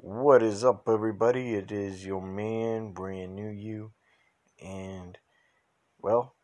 [0.00, 1.54] What is up, everybody?
[1.54, 3.90] It is your man, brand new you,
[4.64, 5.18] and
[6.00, 6.36] well,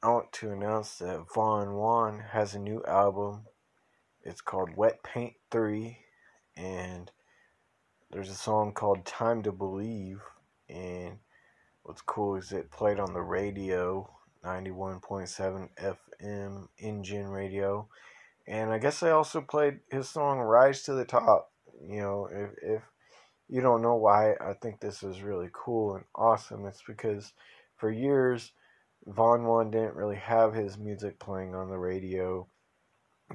[0.00, 3.46] I want to announce that Von Juan has a new album.
[4.22, 5.98] It's called Wet Paint 3,
[6.56, 7.10] and
[8.12, 10.20] there's a song called Time to Believe.
[10.68, 11.18] And
[11.82, 14.08] what's cool is it played on the radio,
[14.44, 15.70] 91.7
[16.22, 17.88] FM Engine Radio.
[18.46, 21.49] And I guess I also played his song Rise to the Top
[21.86, 22.82] you know, if, if
[23.48, 27.32] you don't know why I think this is really cool and awesome, it's because
[27.76, 28.52] for years,
[29.06, 32.46] Von Juan didn't really have his music playing on the radio.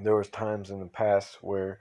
[0.02, 1.80] There was times in the past where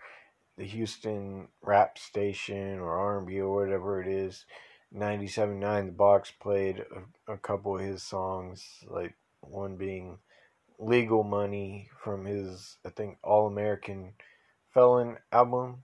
[0.57, 4.47] the Houston rap station or R&B or whatever it is,
[4.95, 6.85] 97.9 The Box played
[7.27, 10.19] a, a couple of his songs, like one being
[10.79, 14.13] Legal Money from his, I think, All American
[14.73, 15.83] Felon album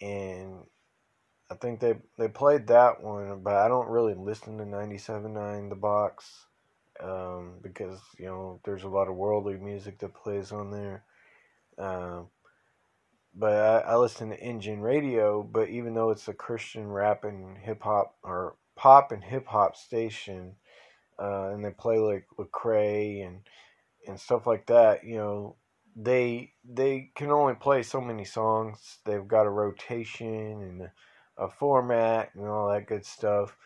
[0.00, 0.64] and
[1.50, 5.74] I think they they played that one, but I don't really listen to 97.9 The
[5.74, 6.46] Box
[7.02, 11.04] um, because you know there's a lot of worldly music that plays on there.
[11.78, 12.28] Um,
[13.34, 15.42] but I, I, listen to Engine Radio.
[15.42, 19.76] But even though it's a Christian rap and hip hop or pop and hip hop
[19.76, 20.56] station,
[21.18, 23.40] uh, and they play like Lecrae and
[24.06, 25.56] and stuff like that, you know,
[25.96, 28.98] they they can only play so many songs.
[29.04, 30.92] They've got a rotation and a,
[31.36, 33.56] a format and all that good stuff.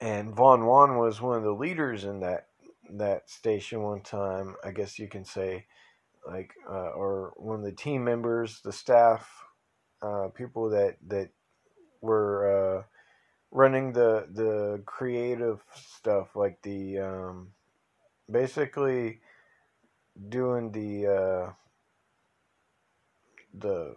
[0.00, 2.48] And Von Juan was one of the leaders in that
[2.90, 4.56] that station one time.
[4.64, 5.66] I guess you can say,
[6.26, 9.28] like, uh, or one of the team members, the staff,
[10.02, 11.30] uh, people that that
[12.00, 12.82] were uh,
[13.50, 17.48] running the the creative stuff, like the um,
[18.30, 19.20] basically
[20.28, 21.52] doing the uh,
[23.54, 23.96] the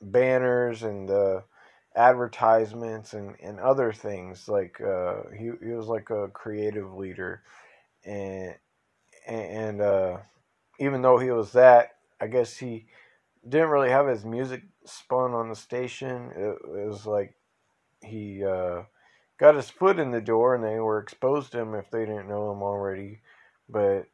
[0.00, 1.44] banners and the
[1.96, 7.42] advertisements and, and other things like uh, he he was like a creative leader.
[8.04, 8.54] And
[9.26, 10.18] and uh,
[10.78, 12.86] even though he was that I guess he
[13.48, 16.30] didn't really have his music spun on the station.
[16.36, 17.34] It, it was like
[18.02, 18.82] he uh,
[19.38, 22.28] got his foot in the door and they were exposed to him if they didn't
[22.28, 23.20] know him already.
[23.68, 24.06] But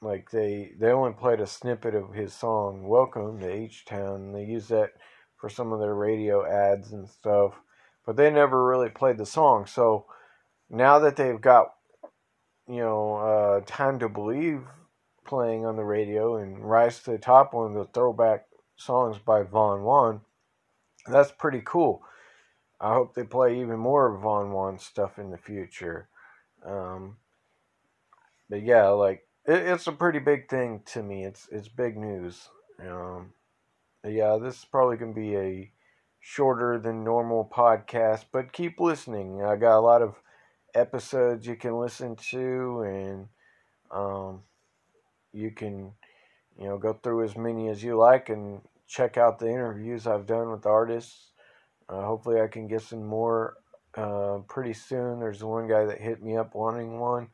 [0.00, 4.44] like they they only played a snippet of his song "Welcome to H Town." They
[4.44, 4.92] used that
[5.36, 7.54] for some of their radio ads and stuff,
[8.06, 9.66] but they never really played the song.
[9.66, 10.06] So
[10.70, 11.74] now that they've got
[12.68, 14.62] you know uh, "Time to Believe"
[15.26, 19.42] playing on the radio and "Rise to the Top," one of the throwback songs by
[19.42, 20.20] Von Juan,
[21.06, 22.02] that's pretty cool.
[22.80, 26.08] I hope they play even more Von Juan stuff in the future.
[26.64, 27.16] Um,
[28.48, 31.24] but yeah, like it, it's a pretty big thing to me.
[31.24, 32.48] It's it's big news.
[32.80, 33.32] Um,
[34.06, 35.72] yeah, this is probably gonna be a
[36.20, 39.42] shorter than normal podcast, but keep listening.
[39.42, 40.16] I got a lot of
[40.74, 43.28] episodes you can listen to, and
[43.90, 44.42] um,
[45.32, 45.92] you can
[46.58, 50.26] you know go through as many as you like and check out the interviews I've
[50.26, 51.32] done with artists.
[51.88, 53.56] Uh, hopefully, I can get some more
[53.94, 55.20] uh, pretty soon.
[55.20, 57.28] There's one guy that hit me up wanting one.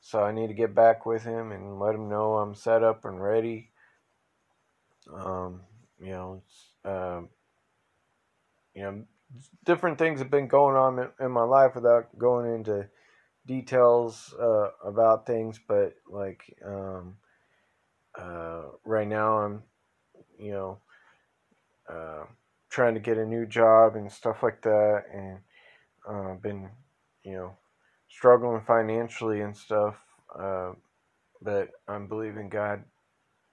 [0.00, 3.04] So I need to get back with him and let him know I'm set up
[3.04, 3.70] and ready.
[5.12, 5.60] Um,
[6.00, 6.42] you know,
[6.84, 7.20] uh,
[8.74, 9.04] you know,
[9.64, 12.88] different things have been going on in, my life without going into
[13.46, 17.16] details uh, about things, but like um,
[18.18, 19.62] uh, right now I'm,
[20.38, 20.78] you know,
[21.88, 22.24] uh,
[22.70, 25.38] trying to get a new job and stuff like that, and
[26.08, 26.70] uh, been,
[27.24, 27.56] you know,
[28.10, 29.96] struggling financially and stuff.
[30.38, 30.72] Uh,
[31.42, 32.84] but I'm believing God,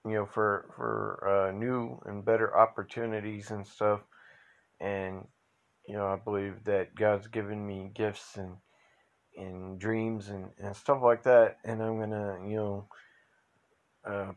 [0.06, 4.00] you know, for for uh, new and better opportunities and stuff.
[4.80, 5.26] And
[5.86, 8.56] you know, I believe that God's given me gifts and
[9.36, 11.58] and dreams and, and stuff like that.
[11.64, 12.88] And I'm gonna, you know,
[14.06, 14.32] uh,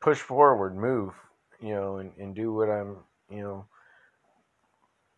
[0.00, 1.14] push forward, move,
[1.60, 2.98] you know, and, and do what I'm,
[3.30, 3.66] you know,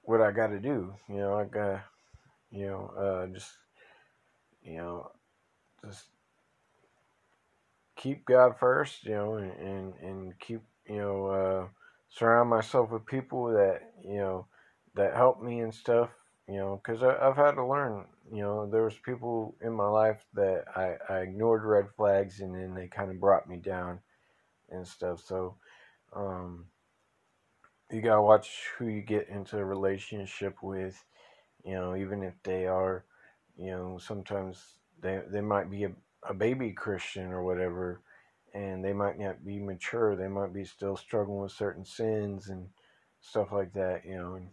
[0.03, 0.95] what I got to do.
[1.09, 1.83] You know, I got
[2.53, 3.51] you know, uh, just
[4.63, 5.11] you know,
[5.85, 6.05] just
[7.97, 11.67] keep God first, you know, and and, and keep you know uh,
[12.11, 14.47] surround myself with people that you know
[14.95, 16.11] that help me and stuff,
[16.49, 18.05] you know, because I've had to learn.
[18.31, 22.55] You know, there was people in my life that I, I ignored red flags, and
[22.55, 24.01] then they kind of brought me down
[24.71, 25.23] and stuff.
[25.27, 25.57] So,
[26.15, 26.67] um,
[27.91, 31.03] you gotta watch who you get into a relationship with
[31.65, 33.05] you know, even if they are,
[33.57, 35.93] you know, sometimes they they might be a,
[36.29, 38.01] a baby Christian or whatever,
[38.55, 40.17] and they might not be mature.
[40.17, 42.69] They might be still struggling with certain sins and
[43.21, 44.49] stuff like that, you know, and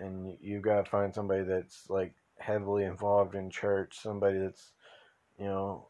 [0.00, 4.72] and you got to find somebody that's like heavily involved in church, somebody that's
[5.38, 5.88] you know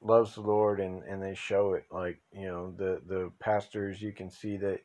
[0.00, 4.12] loves the Lord and and they show it like you know the the pastors you
[4.12, 4.80] can see that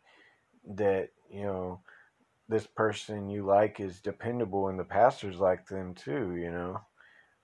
[0.75, 1.81] that you know
[2.49, 6.81] this person you like is dependable and the pastors like them too you know?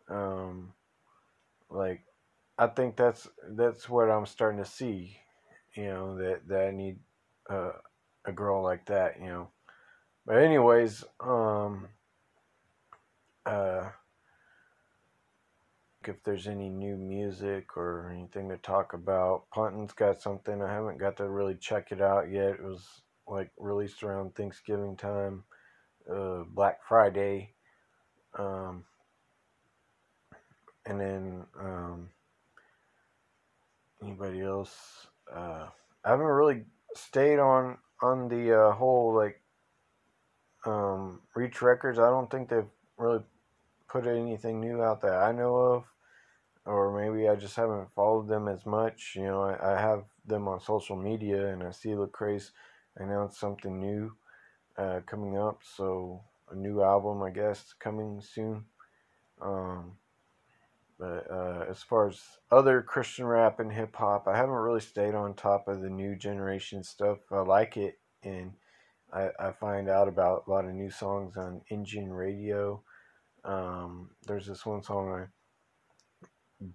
[0.09, 0.73] Um
[1.69, 2.01] like
[2.57, 5.15] i think that's that's what i'm starting to see
[5.75, 6.97] you know that that i need
[7.49, 7.71] uh,
[8.25, 9.47] a girl like that you know?
[10.25, 11.87] But anyways um
[13.45, 13.89] uh
[16.07, 20.97] if there's any new music or anything to talk about punton's got something i haven't
[20.97, 25.43] got to really check it out yet it was like released around Thanksgiving time,
[26.11, 27.53] uh, Black Friday,
[28.37, 28.83] um,
[30.85, 32.09] and then um,
[34.01, 35.07] anybody else?
[35.33, 35.67] Uh,
[36.03, 36.63] I haven't really
[36.95, 39.41] stayed on on the uh, whole like
[40.65, 41.99] um, Reach Records.
[41.99, 42.65] I don't think they've
[42.97, 43.23] really
[43.87, 45.83] put anything new out that I know of,
[46.65, 49.13] or maybe I just haven't followed them as much.
[49.15, 52.51] You know, I, I have them on social media, and I see Lecrae's
[52.99, 54.13] announced something new
[54.77, 55.61] uh, coming up.
[55.75, 58.65] So a new album, I guess, coming soon.
[59.41, 59.93] Um,
[60.99, 62.19] but uh, as far as
[62.51, 66.15] other Christian rap and hip hop, I haven't really stayed on top of the new
[66.15, 67.19] generation stuff.
[67.31, 68.51] I like it, and
[69.13, 72.83] I, I find out about a lot of new songs on Engine Radio.
[73.45, 75.27] Um, there's this one song I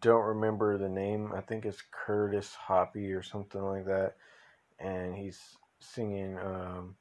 [0.01, 1.33] don't remember the name.
[1.37, 4.15] I think it's Curtis Hoppy or something like that,
[4.79, 5.39] and he's
[5.85, 6.97] singing um,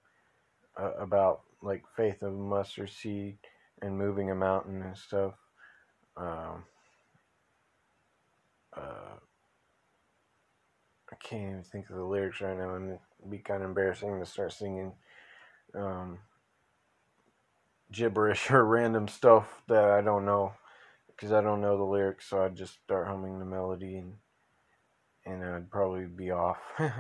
[0.80, 3.38] uh, about like faith of mustard seed
[3.82, 5.34] and moving a mountain and stuff.
[6.18, 6.64] Um,
[8.76, 9.18] uh,
[11.12, 12.90] I can't even think of the lyrics right now, and
[13.20, 14.94] it'd be kind of embarrassing to start singing
[15.76, 16.20] um,
[17.92, 20.54] gibberish or random stuff that I don't know
[21.08, 22.30] because I don't know the lyrics.
[22.30, 24.14] So I'd just start humming the melody and
[25.26, 26.58] and I'd probably be off.
[26.80, 26.98] uh,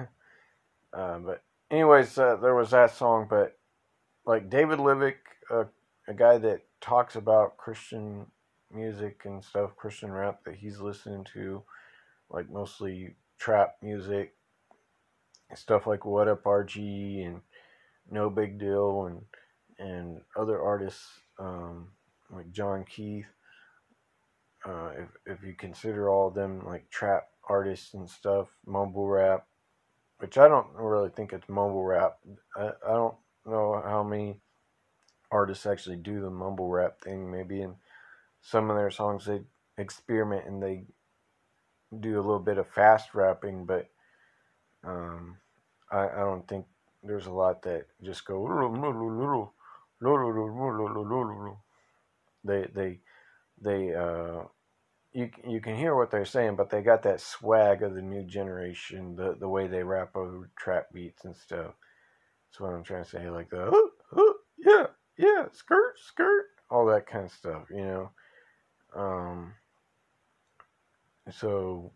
[1.19, 3.57] but anyways, uh, there was that song, but
[4.25, 5.15] like David Livick,
[5.51, 5.65] uh,
[6.07, 8.27] a guy that talks about Christian
[8.71, 11.63] music and stuff, Christian rap that he's listening to,
[12.30, 14.33] like mostly trap music,
[15.56, 17.42] stuff like What Up RG and
[18.12, 19.07] nobigdyl.
[19.07, 19.21] and
[19.80, 21.06] and other artists
[21.39, 21.89] um,
[22.31, 23.25] like John Keith.
[24.65, 29.45] Uh, if if you consider all of them like trap artists and stuff, mumble rap,
[30.23, 32.17] which I don't really think it's mumble rap.
[32.57, 33.15] I, I don't
[33.45, 34.39] know how many
[35.31, 37.29] artists actually do the mumble rap thing.
[37.31, 37.75] Maybe in
[38.41, 39.41] some of their songs they
[39.77, 40.85] experiment and they
[41.99, 43.89] do a little bit of fast rapping, but
[44.85, 45.37] um,
[45.91, 46.67] I, I don't think
[47.03, 48.45] there's a lot that just go
[52.45, 52.99] they they
[53.61, 54.43] they uh
[55.13, 58.24] you you can hear what they're saying, but they got that swag of the new
[58.24, 61.74] generation, the the way they rap over trap beats and stuff.
[62.50, 63.71] That's what I'm trying to say, like the
[64.57, 64.88] yeah,
[65.18, 68.12] yeah, skirt, skirt, all that kind of stuff, you know.
[68.95, 69.54] Um,
[71.31, 71.92] so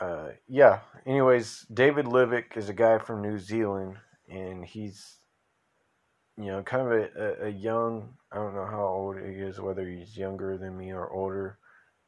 [0.00, 0.80] uh, yeah.
[1.06, 3.96] Anyways, David Livick is a guy from New Zealand,
[4.28, 5.16] and he's
[6.38, 9.86] you know, kind of a, a, young, I don't know how old he is, whether
[9.88, 11.58] he's younger than me or older,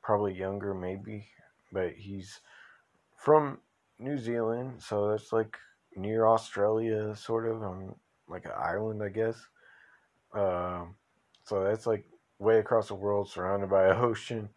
[0.03, 1.27] probably younger maybe,
[1.73, 2.41] but he's
[3.19, 3.59] from
[3.99, 5.57] New Zealand, so that's like
[5.97, 7.97] near Australia, sort of, on
[8.29, 9.37] like an island, I guess.
[10.33, 10.95] Um,
[11.43, 12.05] so that's like
[12.39, 14.49] way across the world, surrounded by ocean,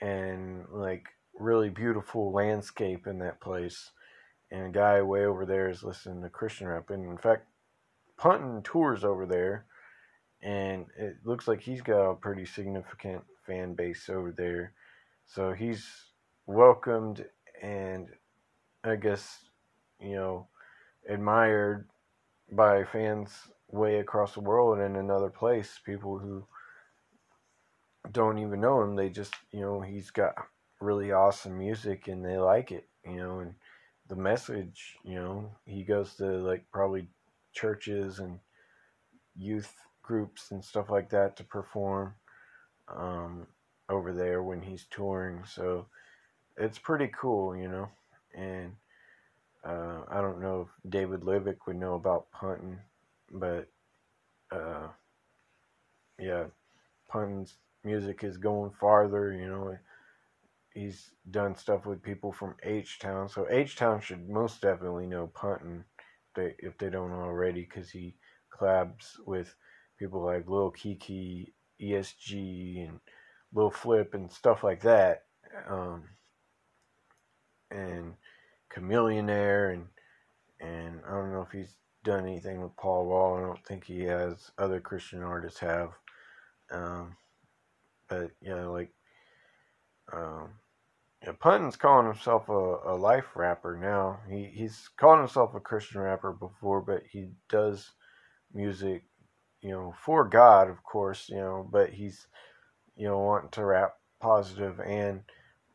[0.00, 1.06] and like
[1.38, 3.92] really beautiful landscape in that place.
[4.50, 7.46] And a guy way over there is listening to Christian rap, and in fact,
[8.16, 9.66] Punton tours over there,
[10.42, 14.72] and it looks like he's got a pretty significant fan base over there.
[15.26, 15.86] So he's
[16.46, 17.24] welcomed
[17.62, 18.08] and
[18.82, 19.38] I guess,
[19.98, 20.48] you know,
[21.08, 21.88] admired
[22.52, 23.30] by fans
[23.70, 25.80] way across the world and in another place.
[25.84, 26.46] People who
[28.12, 30.34] don't even know him, they just, you know, he's got
[30.80, 33.54] really awesome music and they like it, you know, and
[34.08, 37.08] the message, you know, he goes to like probably
[37.54, 38.38] churches and
[39.36, 42.14] youth groups and stuff like that to perform
[42.94, 43.46] um,
[43.88, 45.42] over there when he's touring.
[45.46, 45.86] So
[46.56, 47.88] it's pretty cool, you know.
[48.36, 48.72] And
[49.64, 52.78] uh, I don't know if David Livick would know about Punton,
[53.30, 53.68] but
[54.50, 54.88] uh,
[56.18, 56.44] yeah,
[57.08, 59.76] Punton's music is going farther, you know.
[60.74, 65.28] He's done stuff with people from H Town, so H Town should most definitely know
[65.28, 65.84] Punton
[66.34, 68.16] they if they don't already, because he
[68.52, 69.54] collabs with
[69.98, 73.00] people like Lil Keke, ESG, and
[73.52, 75.24] Lil Flip and stuff like that,
[75.68, 76.04] um,
[77.70, 78.14] and
[78.74, 79.86] Chamillionaire, and
[80.60, 81.74] and I don't know if he's
[82.04, 83.36] done anything with Paul Wall.
[83.36, 84.50] I don't think he has.
[84.58, 85.90] Other Christian artists have,
[86.70, 87.16] um,
[88.08, 88.92] but yeah, like
[90.12, 90.50] um,
[91.24, 94.20] yeah, Punton's calling himself a, a life rapper now.
[94.28, 97.92] He he's called himself a Christian rapper before, but he does
[98.52, 99.04] music,
[99.62, 102.26] you know, for God, of course, you know, but he's
[102.96, 105.22] you know wanting to rap positive and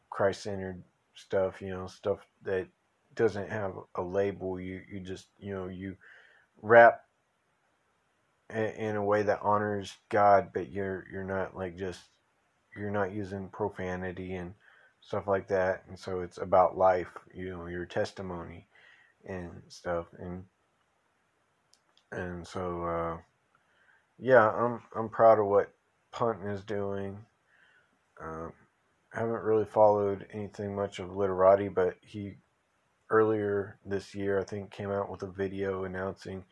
[0.10, 0.84] Christ centered
[1.16, 2.68] stuff, you know, stuff that
[3.16, 4.60] doesn't have a label.
[4.60, 5.96] You you just you know you
[6.62, 7.02] rap
[8.52, 12.02] in a way that honors God, but you're you're not like just
[12.76, 14.54] you're not using profanity and
[15.10, 15.84] stuff like that.
[15.90, 18.68] And so it's about life, you know, your testimony
[19.26, 20.06] and stuff.
[20.20, 20.44] And
[22.12, 23.18] and so uh,
[24.20, 25.74] yeah, I'm I'm proud of what
[26.12, 27.18] Punton is doing.
[28.24, 28.54] Um,
[29.12, 32.36] I haven't really followed anything much of Litarodi, but he
[33.10, 36.46] earlier this year I think came out with a video announcing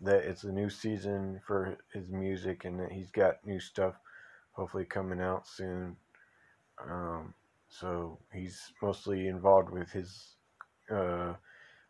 [0.00, 3.96] that it's a new season for his music and that he's got new stuff
[4.52, 5.96] hopefully coming out soon.
[6.82, 7.34] Um,
[7.70, 10.36] so he's mostly involved with his
[10.90, 11.34] uh,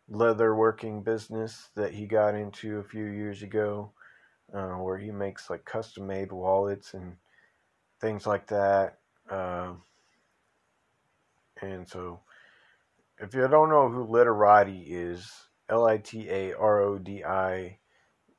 [0.07, 3.91] leather working business that he got into a few years ago,
[4.53, 7.15] uh, where he makes like custom made wallets and
[7.99, 8.99] things like that.
[9.29, 9.73] Uh,
[11.61, 12.21] and so,
[13.19, 15.31] if you don't know who Litarodi is,
[15.69, 17.79] L I T A R O D I,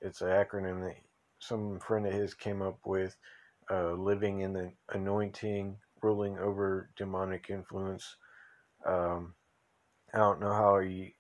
[0.01, 0.97] it's an acronym that
[1.39, 3.17] some friend of his came up with.
[3.71, 8.17] Uh, living in the anointing ruling over demonic influence.
[8.87, 9.35] Um,
[10.15, 11.15] I don't know how he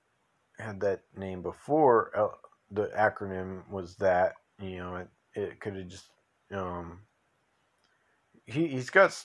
[0.58, 2.12] had that name before.
[2.16, 2.36] Uh,
[2.70, 4.34] the acronym was that.
[4.60, 6.06] You know, it, it could have just.
[6.52, 7.00] Um,
[8.46, 9.24] he he's got.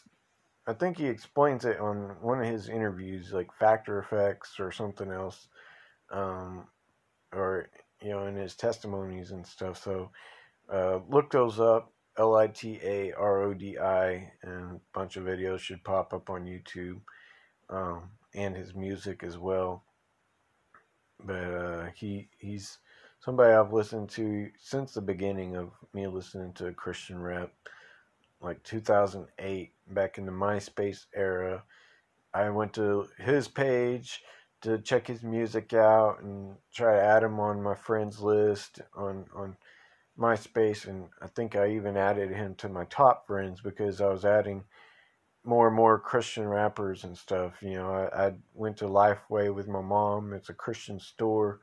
[0.67, 5.11] I think he explains it on one of his interviews, like factor effects or something
[5.11, 5.47] else,
[6.11, 6.67] um,
[7.33, 7.69] or
[8.01, 9.81] you know, in his testimonies and stuff.
[9.81, 10.11] So
[10.71, 11.91] uh, look those up.
[12.17, 16.13] L I T A R O D I, and a bunch of videos should pop
[16.13, 16.99] up on YouTube,
[17.69, 19.83] um, and his music as well.
[21.23, 22.79] But uh, he he's
[23.19, 27.51] somebody I've listened to since the beginning of me listening to Christian rap,
[28.41, 31.63] like 2008, back in the MySpace era.
[32.33, 34.21] I went to his page
[34.61, 39.25] to check his music out and try to add him on my friends list on
[39.35, 39.55] on
[40.19, 44.25] MySpace, and I think I even added him to my top friends because I was
[44.25, 44.63] adding
[45.43, 47.53] more and more Christian rappers and stuff.
[47.61, 50.33] You know, I, I went to Lifeway with my mom.
[50.33, 51.61] It's a Christian store,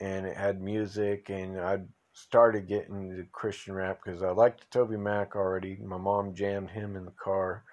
[0.00, 1.80] and it had music, and I
[2.12, 5.78] started getting the Christian rap because I liked Toby Mac already.
[5.84, 7.64] My mom jammed him in the car.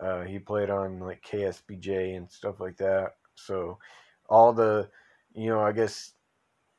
[0.00, 3.14] Uh, he played on like KSBJ and stuff like that.
[3.36, 3.78] So
[4.28, 4.90] all the,
[5.34, 6.13] you know, I guess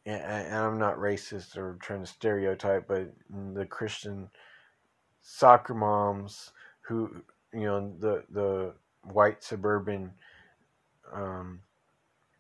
[0.06, 3.14] and I'm not racist or trying to stereotype, but
[3.54, 4.30] the Christian
[5.22, 10.12] soccer moms who, you know, the the white suburban
[11.14, 11.62] um,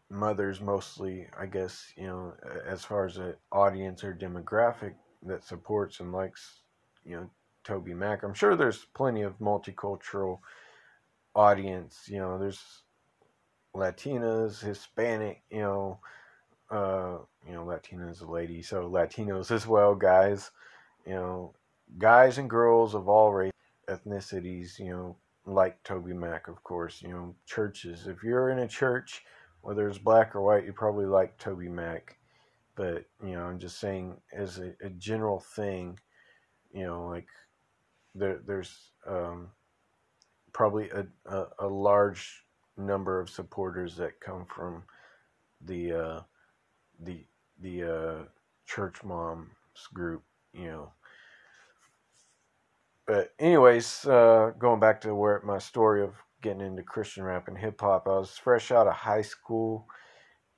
[0.09, 2.33] mothers mostly, I guess, you know,
[2.67, 4.93] as far as an audience or demographic
[5.23, 6.61] that supports and likes,
[7.03, 7.29] you know,
[7.63, 8.23] Toby Mac.
[8.23, 10.39] I'm sure there's plenty of multicultural
[11.33, 12.03] audience.
[12.07, 12.83] You know, there's
[13.75, 15.99] Latinas, Hispanic, you know,
[16.71, 17.17] uh,
[17.47, 20.51] you know, Latina is a lady, so Latinos as well, guys,
[21.05, 21.53] you know,
[21.97, 23.51] guys and girls of all race,
[23.87, 28.07] ethnicities, you know, like Toby Mac, of course, you know, churches.
[28.07, 29.23] If you're in a church,
[29.61, 32.17] whether it's black or white, you probably like Toby Mac.
[32.75, 35.99] But, you know, I'm just saying as a, a general thing,
[36.73, 37.27] you know, like
[38.15, 39.49] there, there's um,
[40.51, 42.43] probably a, a, a large
[42.77, 44.83] number of supporters that come from
[45.61, 46.19] the uh,
[46.99, 47.25] the
[47.61, 48.23] the uh,
[48.65, 49.49] church moms
[49.93, 50.23] group,
[50.53, 50.91] you know.
[53.07, 57.57] But anyways, uh, going back to where my story of getting into Christian rap and
[57.57, 59.87] hip hop, I was fresh out of high school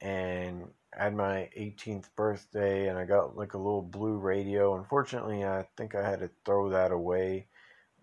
[0.01, 4.77] and had my 18th birthday, and I got like a little blue radio.
[4.77, 7.47] Unfortunately, I think I had to throw that away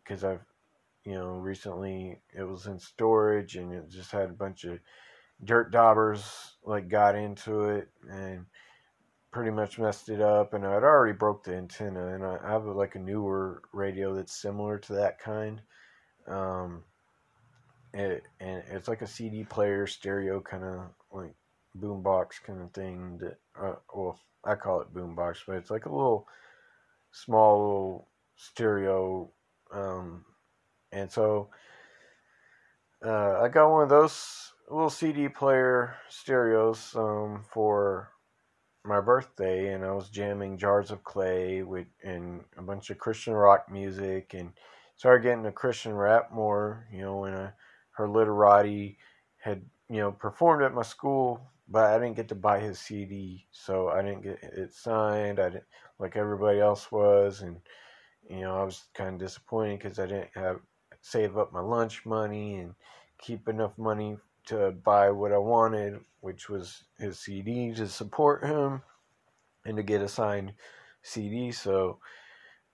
[0.03, 0.45] because I've,
[1.05, 4.79] you know, recently it was in storage and it just had a bunch of
[5.43, 8.47] dirt daubers like got into it and
[9.33, 12.95] pretty much messed it up and I'd already broke the antenna and I have like
[12.95, 15.61] a newer radio that's similar to that kind
[16.29, 16.85] um
[17.95, 20.81] it, and it's like a CD player stereo kind of
[21.13, 21.35] like
[21.79, 23.19] boombox kind of thing.
[23.19, 26.27] That uh, well, I call it boombox, but it's like a little
[27.13, 29.31] small little stereo.
[29.73, 30.25] Um,
[30.93, 31.51] and so
[33.05, 38.11] uh, I got one of those little CD player stereos um, for
[38.85, 43.35] my birthday, and I was jamming Jars of Clay with and a bunch of Christian
[43.35, 44.53] rock music, and
[44.97, 46.87] started getting a Christian rap more.
[46.93, 47.51] You know, when I
[47.93, 48.97] heard Litarodi
[49.39, 53.47] had you know performed at my school, but I didn't get to buy his CD,
[53.53, 55.41] so I didn't get it signed.
[55.41, 55.65] I didn't
[55.99, 57.59] like everybody else was, and
[58.29, 60.61] you know I was kind of disappointed because I didn't have
[61.01, 62.75] save up my lunch money and
[63.19, 64.17] keep enough money
[64.47, 68.83] to buy what I wanted, which was his CD to support him
[69.65, 70.53] and to get a signed
[71.03, 71.53] CD.
[71.53, 71.99] So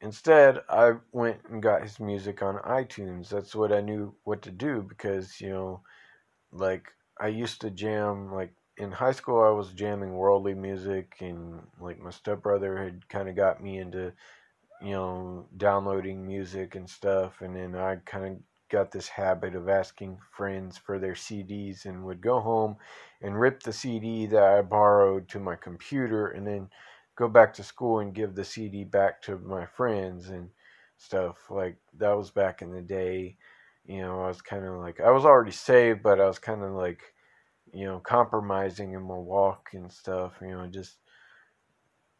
[0.00, 3.28] instead, I went and got his music on iTunes.
[3.28, 5.82] That's what I knew what to do because, you know,
[6.52, 6.88] like
[7.20, 12.00] I used to jam, like in high school, I was jamming worldly music, and like
[12.00, 14.12] my stepbrother had kind of got me into,
[14.82, 17.42] you know, downloading music and stuff.
[17.42, 18.38] And then I kind of
[18.70, 22.76] got this habit of asking friends for their CDs and would go home
[23.22, 26.68] and rip the CD that I borrowed to my computer and then
[27.16, 30.48] go back to school and give the CD back to my friends and
[30.96, 31.50] stuff.
[31.50, 33.36] Like that was back in the day.
[33.84, 36.62] You know, I was kind of like, I was already saved, but I was kind
[36.62, 37.02] of like,
[37.72, 40.96] you know, compromising in my walk and stuff, you know, just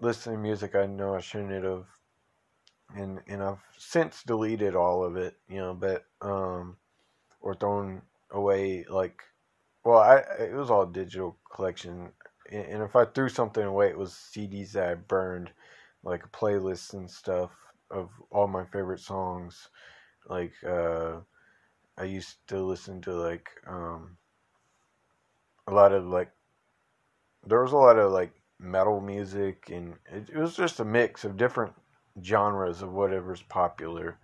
[0.01, 1.87] listening to music I know I shouldn't have
[2.97, 6.77] and and I've since deleted all of it, you know, but um,
[7.41, 9.23] or thrown away like,
[9.85, 12.13] well, I it was all digital collection,
[12.51, 15.51] and if I threw something away, it was CDs that I burned,
[16.03, 17.51] like playlists and stuff
[17.91, 19.69] of all my favorite songs,
[20.29, 21.19] like uh,
[21.99, 24.17] I used to listen to like um,
[25.67, 26.31] a lot of like
[27.47, 31.25] there was a lot of like metal music and it, it was just a mix
[31.25, 31.73] of different
[32.23, 34.19] genres of whatever's popular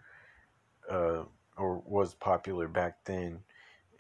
[0.91, 1.25] uh,
[1.57, 3.41] or was popular back then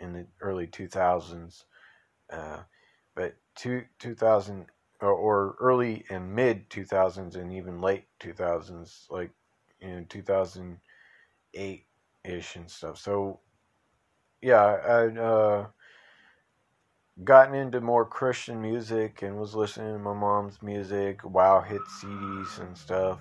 [0.00, 1.64] in the early 2000s.
[2.30, 2.62] Uh,
[3.14, 4.66] but two, 2000
[5.00, 9.30] or, or early and mid 2000s and even late 2000s, like
[9.80, 11.86] in 2008
[12.24, 12.98] ish and stuff.
[12.98, 13.40] So,
[14.42, 15.66] yeah, I uh,
[17.24, 22.58] gotten into more Christian music and was listening to my mom's music, wow hit CDs
[22.60, 23.20] and stuff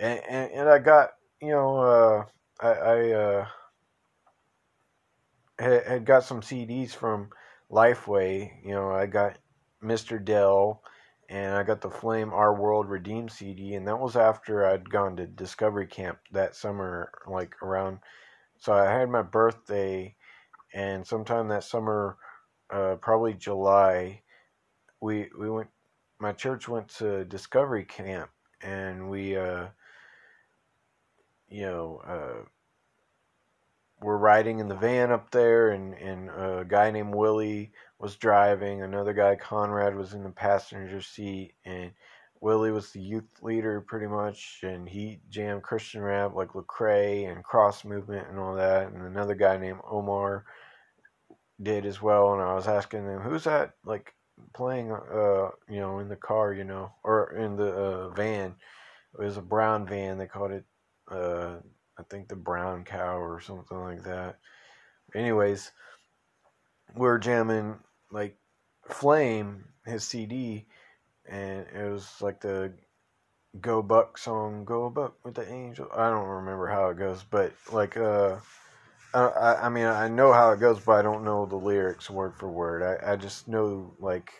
[0.00, 2.24] and, and, and I got you know uh,
[2.60, 3.46] I, I uh,
[5.58, 7.30] had, had got some CDs from
[7.70, 8.50] Lifeway.
[8.64, 9.38] You know I got
[9.82, 10.22] Mr.
[10.22, 10.82] Del
[11.28, 15.16] and I got the Flame Our World Redeemed CD, and that was after I'd gone
[15.16, 17.98] to Discovery Camp that summer, like around.
[18.58, 20.16] So I had my birthday,
[20.72, 22.18] and sometime that summer,
[22.72, 24.22] uh, probably July,
[25.00, 25.70] we we went.
[26.20, 28.30] My church went to Discovery Camp,
[28.62, 29.68] and we uh,
[31.48, 32.44] you know, uh,
[34.00, 38.82] we're riding in the van up there, and, and a guy named Willie was driving.
[38.82, 41.92] Another guy, Conrad, was in the passenger seat, and
[42.40, 47.42] Willie was the youth leader pretty much, and he jammed Christian rap like Lecrae and
[47.42, 48.92] Cross Movement and all that.
[48.92, 50.44] And another guy named Omar
[51.62, 52.34] did as well.
[52.34, 54.12] And I was asking them, who's that like
[54.52, 58.54] playing, uh, you know, in the car, you know, or in the uh, van?
[59.18, 60.18] It was a brown van.
[60.18, 60.64] They called it
[61.10, 61.56] uh,
[61.98, 64.38] I think the Brown Cow or something like that.
[65.14, 65.70] Anyways,
[66.94, 67.78] we're jamming
[68.10, 68.36] like
[68.88, 70.66] Flame, his CD,
[71.28, 72.72] and it was like the
[73.60, 75.88] Go Buck song, Go Buck with the Angel.
[75.94, 78.36] I don't remember how it goes, but like, uh,
[79.14, 82.34] I, I mean, I know how it goes, but I don't know the lyrics word
[82.34, 82.82] for word.
[82.82, 84.30] I, I just know like,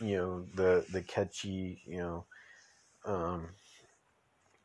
[0.00, 2.24] you know, the the catchy, you know,
[3.06, 3.48] um,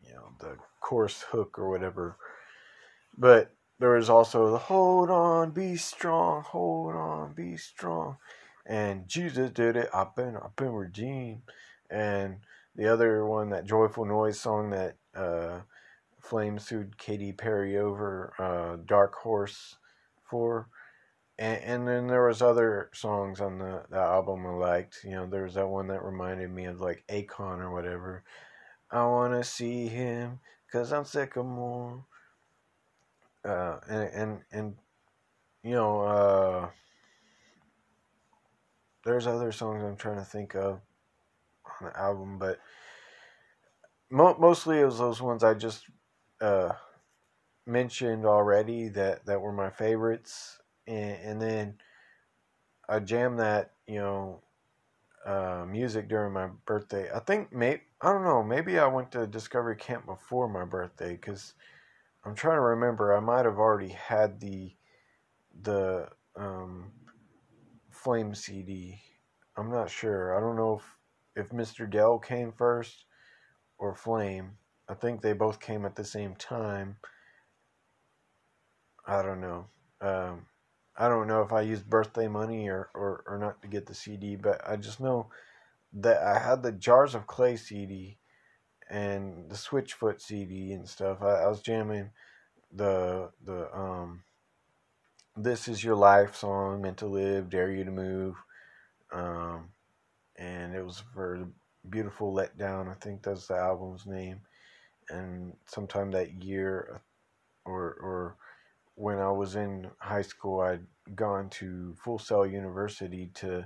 [0.05, 2.17] you know, the chorus hook or whatever.
[3.17, 8.17] But there was also the hold on, be strong, hold on, be strong.
[8.65, 9.89] And Jesus did it.
[9.93, 11.41] I've been, I've been redeemed.
[11.89, 12.37] And
[12.75, 15.61] the other one, that joyful noise song that uh,
[16.21, 19.77] Flame sued Katy Perry over, uh, Dark Horse
[20.23, 20.67] for.
[21.39, 24.99] And, and, then there was other songs on the, the album I liked.
[25.05, 28.23] You know, there was that one that reminded me of like Akon or whatever.
[28.91, 32.05] I want to see him because I'm sycamore.
[33.45, 34.75] Uh, and, and, and,
[35.63, 36.69] you know, uh,
[39.05, 40.81] there's other songs I'm trying to think of
[41.81, 42.59] on the album, but
[44.09, 45.85] mo- mostly it was those ones I just
[46.41, 46.73] uh,
[47.65, 50.59] mentioned already that, that were my favorites.
[50.87, 51.77] And, and then
[52.87, 54.41] I jammed that, you know,
[55.25, 57.09] uh, music during my birthday.
[57.13, 58.43] I think maybe I don't know.
[58.43, 61.53] Maybe I went to Discovery Camp before my birthday because
[62.25, 63.15] I'm trying to remember.
[63.15, 64.73] I might have already had the
[65.61, 66.91] the um,
[67.91, 69.01] Flame CD.
[69.57, 70.37] I'm not sure.
[70.37, 70.75] I don't know
[71.35, 71.89] if if Mr.
[71.89, 73.05] Del came first
[73.77, 74.57] or Flame.
[74.87, 76.97] I think they both came at the same time.
[79.05, 79.67] I don't know.
[80.01, 80.45] Um,
[80.99, 83.95] I don't know if I used birthday money or, or, or not to get the
[83.95, 85.29] CD, but I just know
[85.93, 88.19] that I had the Jars of Clay CD
[88.89, 91.21] and the Switchfoot CD and stuff.
[91.21, 92.11] I, I was jamming
[92.73, 94.23] the the um
[95.35, 98.35] this is your life song meant to live dare you to move
[99.11, 99.69] um
[100.37, 101.47] and it was for
[101.89, 104.41] beautiful letdown i think that's the album's name
[105.09, 107.01] and sometime that year
[107.65, 108.35] or or
[108.99, 110.85] when i was in high school i'd
[111.15, 113.65] gone to full sail university to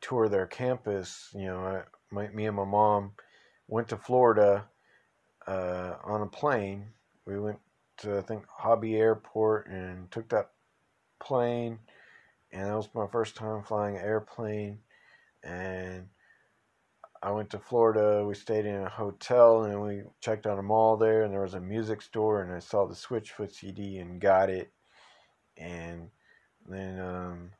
[0.00, 3.12] tour their campus you know I, my, me and my mom
[3.68, 4.66] went to florida
[5.46, 6.86] uh, on a plane
[7.26, 7.58] we went
[7.98, 10.50] to I think Hobby Airport and took that
[11.20, 11.78] plane,
[12.52, 14.78] and that was my first time flying an airplane.
[15.42, 16.08] And
[17.22, 18.24] I went to Florida.
[18.26, 21.54] We stayed in a hotel and we checked out a mall there, and there was
[21.54, 24.72] a music store, and I saw the Switchfoot CD and got it.
[25.56, 26.08] And
[26.68, 27.50] then, um,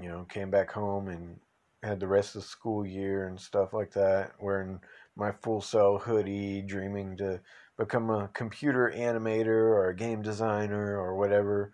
[0.00, 1.38] you know, came back home and
[1.82, 4.80] had the rest of the school year and stuff like that, wearing
[5.14, 7.40] my Full Sail hoodie, dreaming to
[7.78, 11.72] become a computer animator or a game designer or whatever.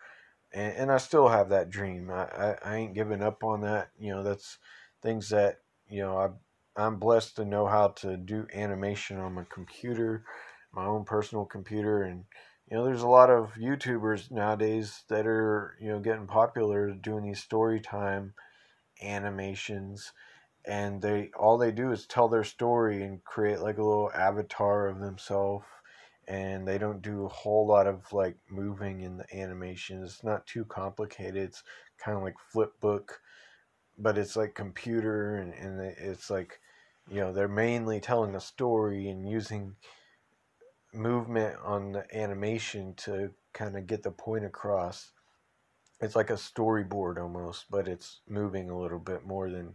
[0.52, 2.10] And, and I still have that dream.
[2.10, 3.90] I, I, I ain't giving up on that.
[3.98, 4.58] You know, that's
[5.02, 6.36] things that, you know,
[6.76, 10.24] I'm blessed to know how to do animation on my computer,
[10.72, 12.02] my own personal computer.
[12.02, 12.24] And,
[12.70, 17.24] you know, there's a lot of YouTubers nowadays that are, you know, getting popular doing
[17.24, 18.34] these story time
[19.02, 20.12] animations
[20.66, 24.88] and they all they do is tell their story and create like a little avatar
[24.88, 25.66] of themselves
[26.28, 30.02] and they don't do a whole lot of like moving in the animation.
[30.02, 31.36] It's not too complicated.
[31.36, 31.62] It's
[31.98, 33.10] kind of like Flipbook,
[33.98, 36.60] but it's like computer and, and it's like,
[37.10, 39.76] you know, they're mainly telling a story and using
[40.92, 45.12] movement on the animation to kind of get the point across.
[46.00, 49.74] It's like a storyboard almost, but it's moving a little bit more than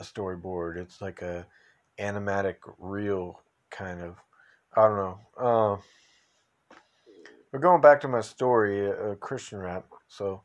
[0.00, 0.76] a storyboard.
[0.76, 1.46] It's like a
[1.98, 4.16] animatic reel kind of
[4.76, 5.20] I don't know.
[5.38, 5.76] Uh,
[7.52, 9.86] but going back to my story, uh, Christian rap.
[10.08, 10.42] So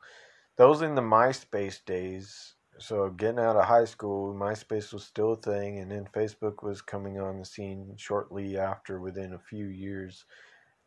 [0.58, 2.54] those in the MySpace days.
[2.80, 6.82] So getting out of high school, MySpace was still a thing, and then Facebook was
[6.82, 10.26] coming on the scene shortly after, within a few years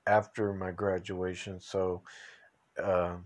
[0.07, 1.61] after my graduation.
[1.61, 2.03] So
[2.83, 3.17] uh,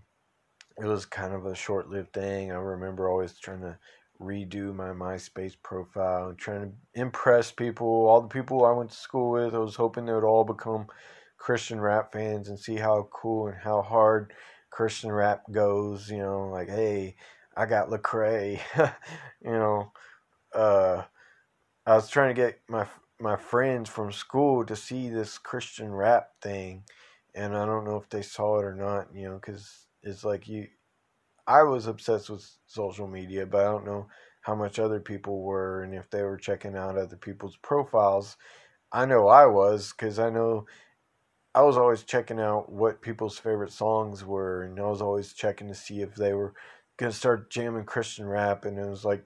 [0.77, 2.51] it was kind of a short-lived thing.
[2.51, 3.77] I remember always trying to
[4.19, 9.31] redo my MySpace profile trying to impress people, all the people I went to school
[9.31, 9.55] with.
[9.55, 10.87] I was hoping they would all become
[11.37, 14.33] Christian rap fans and see how cool and how hard
[14.71, 16.09] Christian rap goes.
[16.09, 17.15] You know, like, hey,
[17.57, 18.59] I got Lecrae.
[19.43, 19.91] you know,
[20.53, 21.03] uh,
[21.85, 22.87] I was trying to get my
[23.19, 26.83] my friends from school to see this Christian rap thing,
[27.35, 29.07] and I don't know if they saw it or not.
[29.15, 30.67] You know, because it's like you
[31.47, 34.07] I was obsessed with social media, but I don't know
[34.41, 38.37] how much other people were and if they were checking out other people's profiles.
[38.91, 40.67] I know I was because I know
[41.55, 45.67] I was always checking out what people's favorite songs were, and I was always checking
[45.69, 46.53] to see if they were
[46.97, 49.23] gonna start jamming Christian rap, and it was like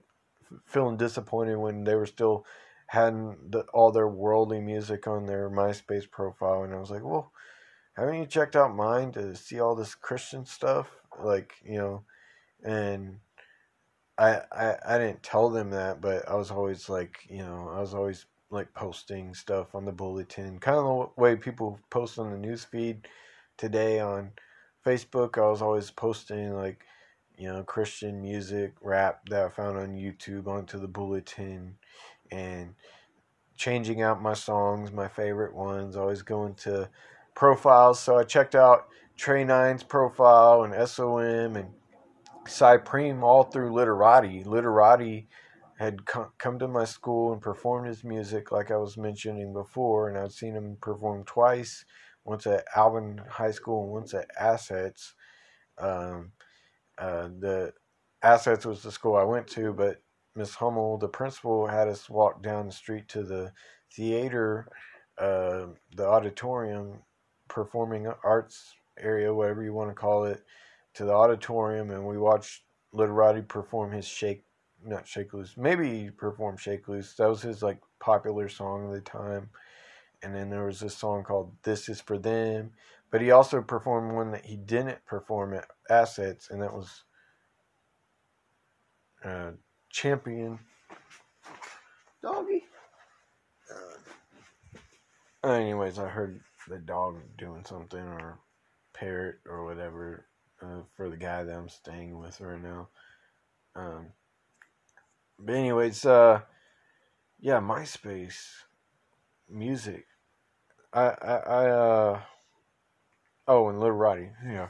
[0.65, 2.45] feeling disappointed when they were still
[2.87, 7.31] having the, all their worldly music on their MySpace profile, and I was like, well,
[7.95, 10.87] haven't you checked out mine to see all this Christian stuff?
[11.21, 12.03] Like, you know,
[12.63, 13.19] and
[14.17, 17.79] I, I I didn't tell them that, but I was always like, you know, I
[17.79, 20.83] was always like posting stuff on the bulletin, kind of
[21.15, 23.07] the way people post on the news feed
[23.57, 24.31] today on
[24.85, 25.37] Facebook.
[25.37, 26.83] I was always posting like,
[27.41, 31.75] you know, Christian music, rap that I found on YouTube onto the bulletin,
[32.29, 32.75] and
[33.57, 35.97] changing out my songs, my favorite ones.
[35.97, 36.87] Always going to
[37.33, 37.99] profiles.
[37.99, 41.69] So I checked out Trey Nine's profile and SOM and
[42.45, 44.45] Cypreme all through Litarodi.
[44.45, 45.25] Litarodi
[45.79, 50.17] had come to my school and performed his music, like I was mentioning before, and
[50.17, 51.85] I'd seen him perform twice,
[52.23, 55.15] once at Alvin High School and once at Assets.
[55.79, 56.33] Um,
[56.97, 57.73] uh, the
[58.23, 60.01] Assets was the school I went to, but
[60.35, 63.51] Miss Hummel, the principal, had us walk down the street to the
[63.93, 64.67] theater,
[65.17, 66.99] uh, the auditorium,
[67.47, 70.43] performing arts area, whatever you want to call it
[70.93, 74.43] to the auditorium and we watched Litarodi perform his Shake
[74.83, 75.55] not Shake Loose.
[75.57, 77.13] Maybe he performed Shake Loose.
[77.15, 79.49] That was his like popular song of the time.
[80.23, 82.71] And then there was this song called This Is For Them.
[83.11, 87.03] But he also performed one that he didn't perform at Assets, and that was
[89.23, 89.51] uh,
[89.89, 90.59] Champion.
[92.23, 92.63] Doggy.
[95.43, 98.39] Uh, anyways, I heard the dog doing something, or
[98.93, 100.25] parrot, or whatever,
[100.61, 102.87] uh, for the guy that I'm staying with right now.
[103.75, 104.07] Um,
[105.37, 106.41] but anyways, uh,
[107.39, 108.39] yeah, MySpace
[109.49, 110.05] music.
[110.93, 112.21] I I, I uh
[113.51, 114.69] oh, and Litarodi, yeah.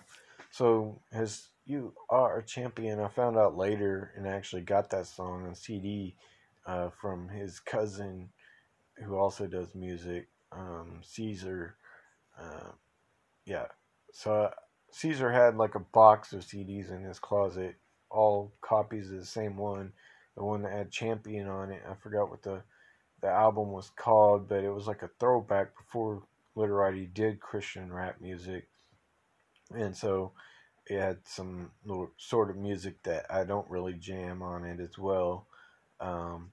[0.50, 5.46] So his "You Are a Champion," I found out later, and actually got that song
[5.46, 6.16] on CD
[6.66, 8.30] uh, from his cousin,
[9.06, 11.76] who also does music, um, Caesar.
[12.40, 12.72] Uh,
[13.46, 13.68] yeah,
[14.14, 14.50] so
[14.92, 17.76] Caesar had like a box of CDs in his closet,
[18.10, 19.94] all copies of the same one,
[20.36, 21.84] the one that had Champion on it.
[21.90, 22.64] I forgot what the
[23.22, 26.24] the album was called, but it was like a throwback before
[26.58, 28.68] Litarodi did Christian rap music,
[29.76, 30.34] and so
[30.88, 31.72] it had some
[32.18, 35.48] sort of music that I don't really jam on it as well.
[36.00, 36.52] Um,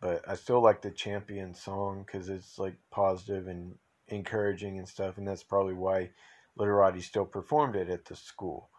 [0.00, 3.74] but I still like the Champion song because it's like positive and
[4.08, 6.10] encouraging and stuff, and that's probably why
[6.58, 8.70] Litarodi still performed it at the school.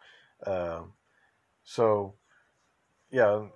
[0.45, 0.93] Um,
[1.63, 2.15] so,
[3.11, 3.47] yeah,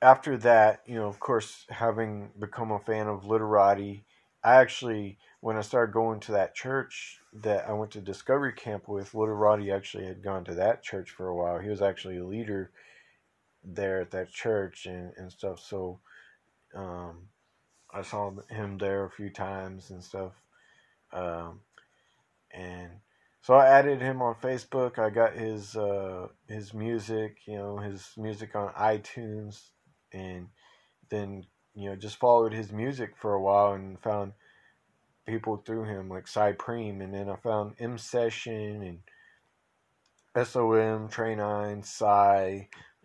[0.00, 4.02] after that, you know, of course, having become a fan of Litarodi,
[4.44, 8.88] I actually, when I started going to that church that I went to Discovery Camp
[8.88, 11.58] with, Litarodi actually had gone to that church for a while.
[11.58, 12.72] He was actually a leader
[13.62, 15.60] there at that church and, and stuff.
[15.60, 16.00] So
[16.74, 17.28] um,
[17.92, 20.32] I saw him there a few times and stuff.
[21.12, 21.60] Um,
[22.52, 22.90] and
[23.42, 24.98] so I added him on Facebook.
[24.98, 29.70] I got his uh, his music, you know, his music on iTunes,
[30.12, 30.48] and
[31.10, 34.32] then you know just followed his music for a while and found
[35.28, 38.82] people through him like Cypreme, and then I found M Session
[40.36, 42.62] and SOM, Trey Nine, Psy,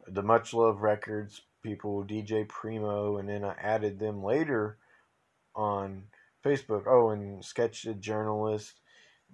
[0.08, 4.78] the Much Love Records people, DJ Primo, and then I added them later
[5.56, 6.04] on
[6.46, 6.84] Facebook.
[6.88, 8.80] Oh, and Sketch the Journalist.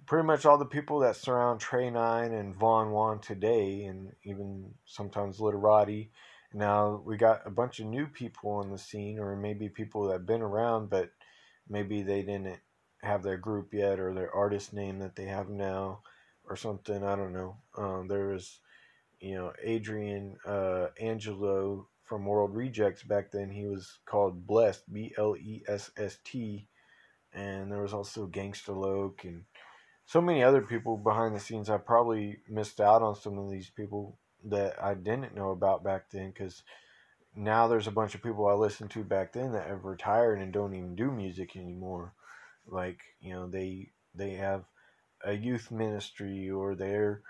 [0.06, 4.74] Pretty much all the people that surround Trey Nine and Von Juan today, and even
[4.84, 6.10] sometimes Litarodi.
[6.52, 10.14] Now we got a bunch of new people on the scene, or maybe people that
[10.14, 11.10] have been around, but
[11.68, 12.58] maybe they didn't
[13.02, 16.00] have their group yet, or their artist name that they have now,
[16.48, 17.02] or something.
[17.04, 17.56] I don't know.
[17.76, 18.60] Um, there was,
[19.20, 23.50] you know, Adrian uh, Angelo from World Rejects back then.
[23.50, 26.66] He was called Blessed, B L E S S T,
[27.32, 29.44] and there was also Gangsta Loke and
[30.06, 31.70] so many other people behind the scenes.
[31.70, 36.10] I probably missed out on some of these people that I didn't know about back
[36.10, 36.64] then because
[37.36, 40.52] now there's a bunch of people I listened to back then that have retired and
[40.52, 42.12] don't even do music anymore.
[42.66, 44.64] Like you know they they have
[45.24, 47.22] a youth ministry or they're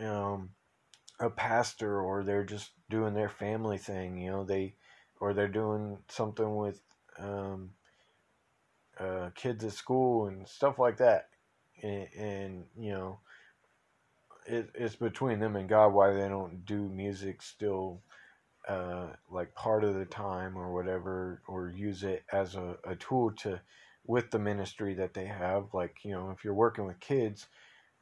[0.00, 0.50] um,
[1.20, 4.18] a pastor or they're just doing their family thing.
[4.18, 4.74] You know they
[5.20, 6.80] or they're doing something with
[7.18, 7.70] um,
[8.98, 11.28] uh, kids at school and stuff like that.
[11.82, 13.18] And, and you know
[14.46, 18.00] it, it's between them and God why they don't do music still
[18.68, 23.30] uh, like part of the time or whatever, or use it as a, a tool
[23.30, 23.60] to
[24.06, 25.74] with the ministry that they have.
[25.74, 27.46] Like you know, if you're working with kids,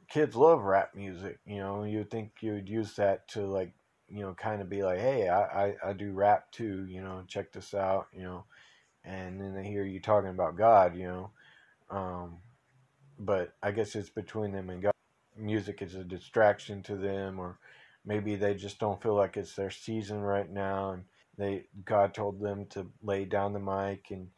[0.09, 1.39] kids love rap music.
[1.45, 3.73] You know, you'd think you would use that to like
[4.09, 6.85] you know kind of be like, hey, I, I I do rap too.
[6.87, 8.07] You know, check this out.
[8.13, 8.45] You know,
[9.03, 10.95] and then they hear you talking about God.
[10.95, 11.31] You know,
[11.89, 12.39] um,
[13.19, 14.91] but I guess it's between them and God
[15.37, 17.59] music is a distraction to them or
[18.05, 21.03] maybe they just don't feel like it's their season right now and
[21.37, 24.29] they God told them to lay down the mic and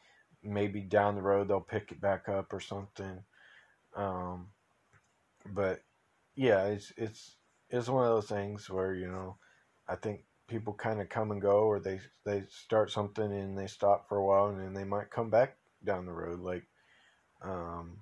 [0.48, 3.24] maybe down the road they'll pick it back up or something.
[3.96, 4.50] Um,
[5.46, 5.82] but
[6.36, 7.38] yeah it's it's
[7.70, 9.38] it's one of those things where you know
[9.88, 13.68] I think people kind of come and go or they they start something and they
[13.68, 16.66] stop for a while and then they might come back down the road like
[17.44, 18.00] um,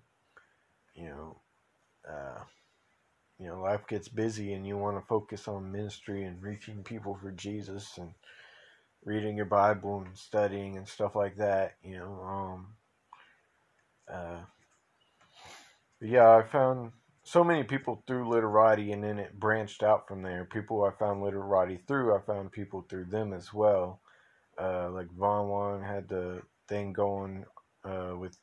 [0.96, 1.42] you know
[2.10, 2.42] uh,
[3.40, 7.16] you know life gets busy and you want to focus on ministry and reaching people
[7.22, 8.12] for jesus and
[9.06, 12.68] reading your bible and studying and stuff like that you know um
[14.12, 14.40] uh
[16.02, 16.92] yeah i found
[17.24, 21.22] so many people through Litarodi and then it branched out from there people i found
[21.22, 24.02] Litarodi through i found people through them as well
[24.62, 27.46] uh like von Juan had the thing going
[27.84, 28.38] uh with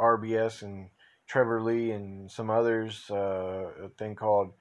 [0.00, 0.90] rbs and
[1.28, 4.52] Trevor Lee and some others, uh, a thing called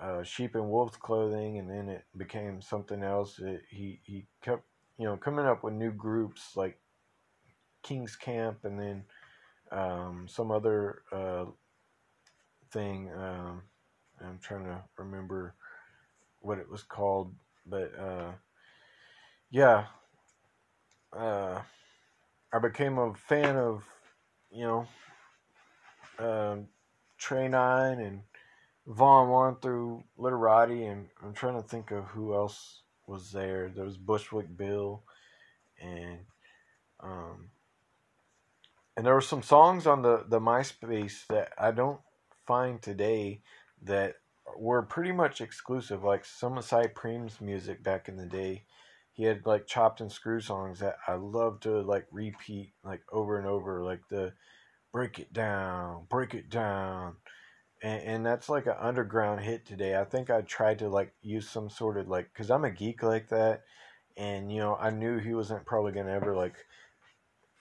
[0.00, 3.38] uh, sheep and wolves clothing, and then it became something else.
[3.38, 4.64] It, he he kept
[4.98, 6.78] you know coming up with new groups like
[7.82, 9.04] King's Camp, and then
[9.70, 11.44] um, some other uh,
[12.70, 13.10] thing.
[13.16, 13.62] Um,
[14.20, 15.54] I'm trying to remember
[16.40, 17.34] what it was called,
[17.66, 18.32] but uh,
[19.50, 19.86] yeah,
[21.12, 21.60] uh,
[22.52, 23.84] I became a fan of
[24.50, 24.86] you know
[26.18, 26.68] um,
[27.18, 28.20] Trey Nine and
[28.86, 33.70] Von Juan through Litarodi, and I'm trying to think of who else was there.
[33.74, 35.02] There was Bushwick Bill,
[35.80, 36.20] and
[37.00, 37.50] um,
[38.96, 42.00] and there were some songs on the the MySpace that I don't
[42.46, 43.42] find today
[43.82, 44.16] that
[44.58, 46.02] were pretty much exclusive.
[46.02, 48.64] Like some of Sypreme's music back in the day,
[49.12, 53.38] he had like chopped and screw songs that I love to like repeat like over
[53.38, 54.32] and over, like the
[54.92, 57.16] break it down, break it down.
[57.82, 59.96] And, and that's like an underground hit today.
[59.96, 63.02] I think I tried to like use some sort of like, cause I'm a geek
[63.02, 63.62] like that.
[64.16, 66.54] And, you know, I knew he wasn't probably to ever like,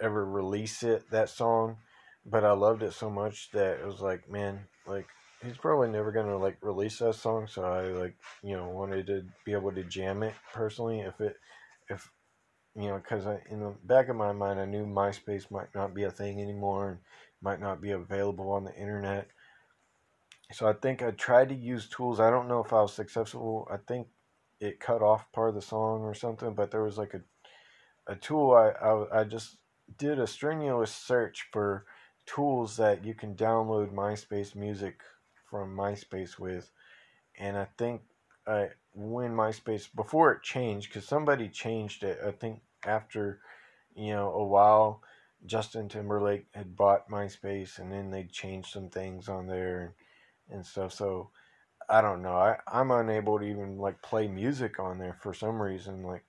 [0.01, 1.77] ever release it, that song.
[2.25, 5.07] But I loved it so much that it was like, man, like,
[5.43, 7.47] he's probably never to like release that song.
[7.47, 11.01] So I like, you know, wanted to be able to jam it personally.
[11.01, 11.35] If it,
[11.89, 12.09] if,
[12.75, 16.03] you know, because in the back of my mind, I knew MySpace might not be
[16.03, 16.99] a thing anymore and
[17.41, 19.27] might not be available on the internet.
[20.51, 22.19] So I think I tried to use tools.
[22.19, 23.67] I don't know if I was successful.
[23.71, 24.07] I think
[24.59, 27.21] it cut off part of the song or something, but there was like a
[28.07, 28.51] a tool.
[28.51, 29.57] I I, I just
[29.97, 31.85] did a strenuous search for
[32.25, 35.01] tools that you can download MySpace music
[35.49, 36.71] from MySpace with,
[37.37, 38.01] and I think
[38.47, 42.19] I when MySpace before it changed because somebody changed it.
[42.25, 43.41] I think after
[43.95, 45.01] you know a while
[45.45, 49.95] Justin Timberlake had bought MySpace and then they changed some things on there
[50.49, 50.93] and stuff.
[50.93, 51.29] So
[51.89, 52.35] I don't know.
[52.35, 56.03] I, I'm unable to even like play music on there for some reason.
[56.03, 56.23] Like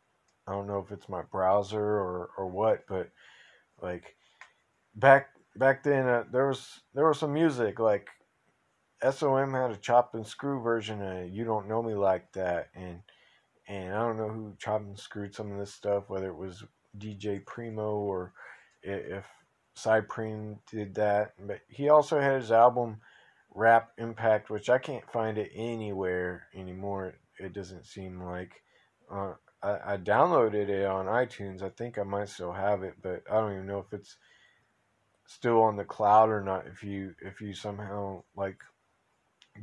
[0.46, 3.10] I don't know if it's my browser or, or what, but
[3.80, 4.16] like
[4.94, 8.08] back back then uh, there was there was some music like
[9.10, 13.00] SOM had a chop and screw version of You Don't Know Me Like That and
[13.68, 16.64] and I don't know who chopped and screwed some of this stuff, whether it was
[16.98, 18.32] DJ Primo or
[18.82, 19.24] if
[19.76, 21.32] Sypreme did that.
[21.44, 22.98] But he also had his album
[23.56, 27.14] Rap Impact, which I can't find it anywhere anymore.
[27.38, 28.52] It doesn't seem like.
[29.10, 31.62] Uh, I, I downloaded it on iTunes.
[31.62, 34.16] I think I might still have it, but I don't even know if it's
[35.26, 36.66] still on the cloud or not.
[36.66, 38.58] If you if you somehow like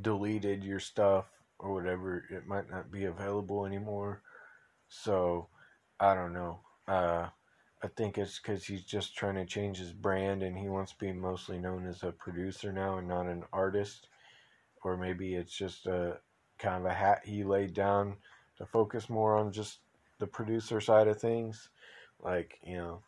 [0.02, 1.26] deleted your stuff
[1.60, 4.24] or whatever, it might not be available anymore.
[4.88, 5.50] So
[6.00, 6.62] I don't know.
[6.88, 7.30] Uh,
[7.84, 10.98] I think it's because he's just trying to change his brand and he wants to
[10.98, 14.08] be mostly known as a producer now and not an artist.
[14.84, 16.18] Or maybe it's just a
[16.58, 18.16] kind of a hat he laid down
[18.58, 19.80] to focus more on just
[20.20, 21.70] the producer side of things.
[22.24, 23.02] Like, you know,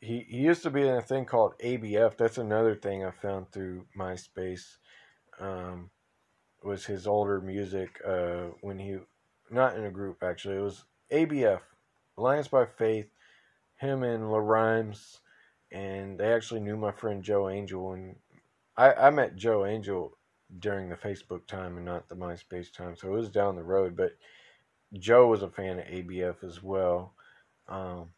[0.00, 2.16] he, he used to be in a thing called ABF.
[2.16, 4.76] That's another thing I found through MySpace.
[5.40, 5.90] Um,
[6.62, 8.98] was his older music uh, when he,
[9.50, 11.60] not in a group actually, it was ABF,
[12.16, 13.08] Alliance by Faith
[13.76, 15.20] him and La Rhymes,
[15.72, 18.16] and they actually knew my friend Joe Angel, and
[18.76, 20.16] I, I met Joe Angel
[20.58, 23.96] during the Facebook time and not the MySpace time, so it was down the road.
[23.96, 24.12] But
[24.98, 27.14] Joe was a fan of ABF as well,
[27.68, 28.10] um,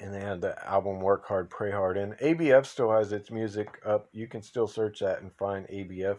[0.00, 3.80] and they had the album Work Hard, Pray Hard, and ABF still has its music
[3.86, 4.08] up.
[4.12, 6.18] You can still search that and find ABF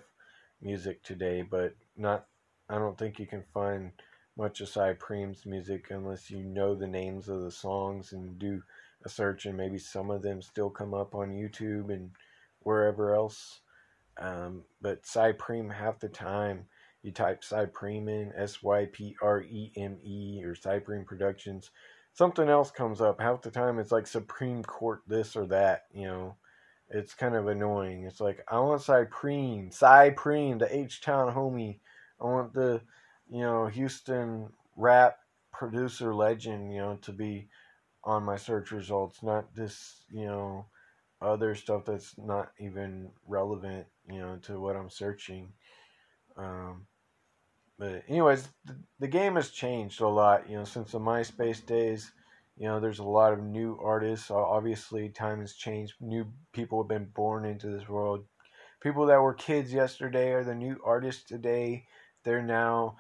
[0.62, 2.26] music today, but not.
[2.72, 3.92] I don't think you can find
[4.38, 8.62] much of Sypreme's music unless you know the names of the songs and do
[9.06, 12.12] a search, and maybe some of them still come up on YouTube and
[12.62, 13.62] wherever else.
[14.18, 16.66] Um, but Sypreme, half the time,
[17.02, 21.72] you type Sypreme in, S Y P R E M E, or Sypreme Productions,
[22.14, 23.22] something else comes up.
[23.22, 26.36] Half the time, it's like Supreme Court this or that, you know.
[26.92, 28.06] It's kind of annoying.
[28.06, 31.78] It's like, I want Sypreme, Sypreme, the H Town homie.
[32.20, 32.82] I want the
[33.30, 35.18] you know, Houston rap
[35.54, 37.48] producer legend, you know, to be
[38.04, 40.66] on my search results, not this, you know,
[41.22, 45.52] other stuff that's not even relevant, you know, to what I'm searching.
[46.38, 46.88] Um,
[47.78, 52.12] but anyways, the, the game has changed a lot, you know, since the MySpace days.
[52.58, 54.30] You know, there's a lot of new artists.
[54.30, 55.94] Obviously, time has changed.
[56.02, 58.26] New people have been born into this world.
[58.82, 61.86] People that were kids yesterday are the new artists today.
[62.24, 62.98] They're now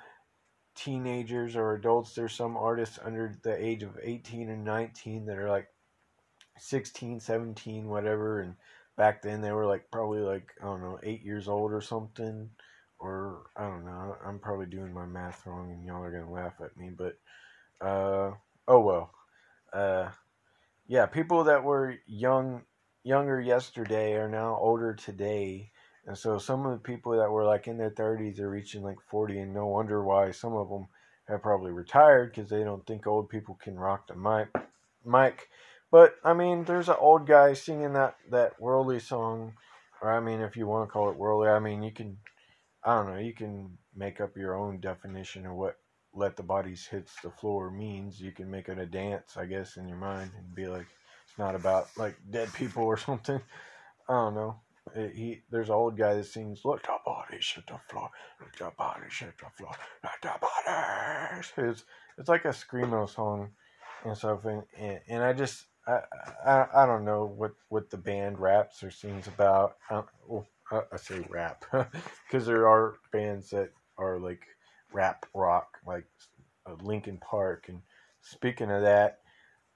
[0.80, 2.15] teenagers or adults.
[2.15, 5.67] There's some artists under the age of 18 and 19 that are like
[6.57, 8.41] 16, 17, whatever.
[8.41, 8.55] And
[8.97, 12.49] back then they were like probably like, I don't know, eight years old or something.
[12.99, 14.15] or I don't know.
[14.25, 16.91] I'm probably doing my math wrong, and y'all are gonna laugh at me.
[16.91, 17.17] But
[17.82, 18.32] uh,
[18.67, 19.11] oh well.
[19.71, 20.09] Uh,
[20.88, 22.63] yeah, people that were young,
[23.03, 25.71] younger yesterday are now older today,
[26.10, 28.97] and so some of the people that were like in their 30s are reaching like
[29.12, 30.88] 40, and no wonder why some of them
[31.28, 34.47] have probably retired because they don't think old people can rock the mic.
[35.05, 35.49] Mic,
[35.91, 39.53] but I mean, there's an old guy singing that that worldly song,
[40.01, 42.18] or I mean, if you want to call it worldly, I mean, you can
[42.84, 45.76] I don't know, you can make up your own definition of what
[46.16, 48.20] let the bodies hits the floor means.
[48.20, 50.88] You can make it a dance, I guess, in your mind and be like,
[51.28, 53.39] it's not about like dead people or something.
[54.10, 54.60] I don't know.
[54.95, 58.09] He there's an old guy that sings "Let the bodies hit the floor,
[58.41, 59.71] let the bodies hit the floor,
[60.03, 61.85] let the bodies." It's
[62.17, 63.51] it's like a screamo song
[64.05, 64.63] and stuff, and
[65.07, 66.01] and, I just I,
[66.45, 69.77] I I don't know what what the band raps or sings about.
[69.89, 74.41] Uh, well, uh, I say rap because there are bands that are like
[74.93, 76.05] rap rock, like
[76.65, 77.65] uh, Linkin Park.
[77.67, 77.81] And
[78.21, 79.19] speaking of that,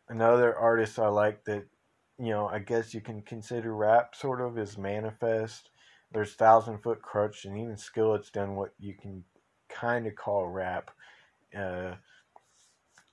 [0.10, 1.66] another artist I like that
[2.24, 5.64] you know I guess you can consider rap sort of is Manafest.
[6.12, 9.24] There's Thousand Foot Krutch, and even Skillet's done what you can
[9.70, 10.92] kind of call rap,
[11.58, 11.96] uh,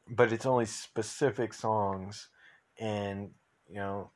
[0.08, 2.28] but it's only specific songs,
[2.78, 3.30] and
[3.68, 4.10] you know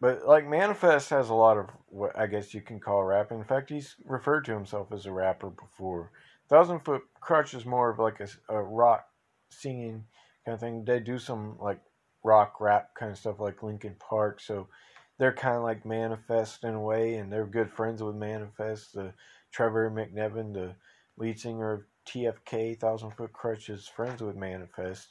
[0.00, 3.32] but like Manafest has a lot of what I guess you can call rap.
[3.32, 6.10] In fact, he's referred to himself as a rapper before.
[6.48, 9.06] Thousand Foot Krutch is more of like a, a rock
[9.48, 10.04] singing
[10.44, 10.84] kind of thing.
[10.84, 11.80] They do some like
[12.26, 14.40] rock rap kind of stuff like Linkin Park.
[14.40, 14.66] So
[15.16, 18.92] they're kind of like Manafest in a way, and they're good friends with Manafest.
[18.92, 19.14] The
[19.52, 20.74] Trevor McNevin, the
[21.16, 25.06] lead singer of TFK, Thousand Foot Krutch, is friends with Manafest.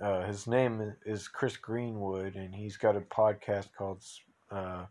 [0.00, 4.02] Uh, his name is Chris Greenwood, and he's got a podcast called
[4.50, 4.86] uh,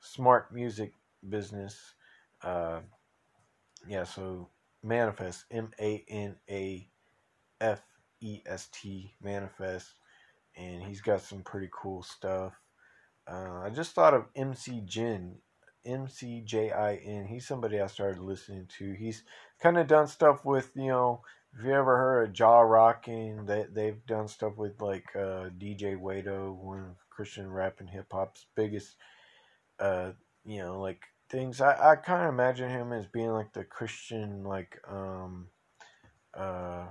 [0.00, 0.92] Smart Music
[1.28, 1.94] Business.
[2.42, 2.80] Uh,
[3.88, 4.48] yeah, so
[4.84, 6.88] Manafest, M A N A
[7.60, 7.82] F
[8.20, 9.94] E S T, Manafest,
[10.58, 12.54] and he's got some pretty cool stuff.
[13.30, 15.36] Uh, I just thought of MC Jin,
[15.84, 17.26] M C J I N.
[17.26, 18.92] He's somebody I started listening to.
[18.92, 19.22] He's
[19.60, 21.22] kind of done stuff with you know
[21.56, 25.98] if you ever heard of Jaw Rocking, they they've done stuff with like uh, DJ
[25.98, 28.96] Wade-O, one of Christian rap and hip hop's biggest,
[29.80, 30.12] uh,
[30.44, 31.60] you know, like things.
[31.60, 35.48] I, I kind of imagine him as being like the Christian, like um,
[36.34, 36.86] uh,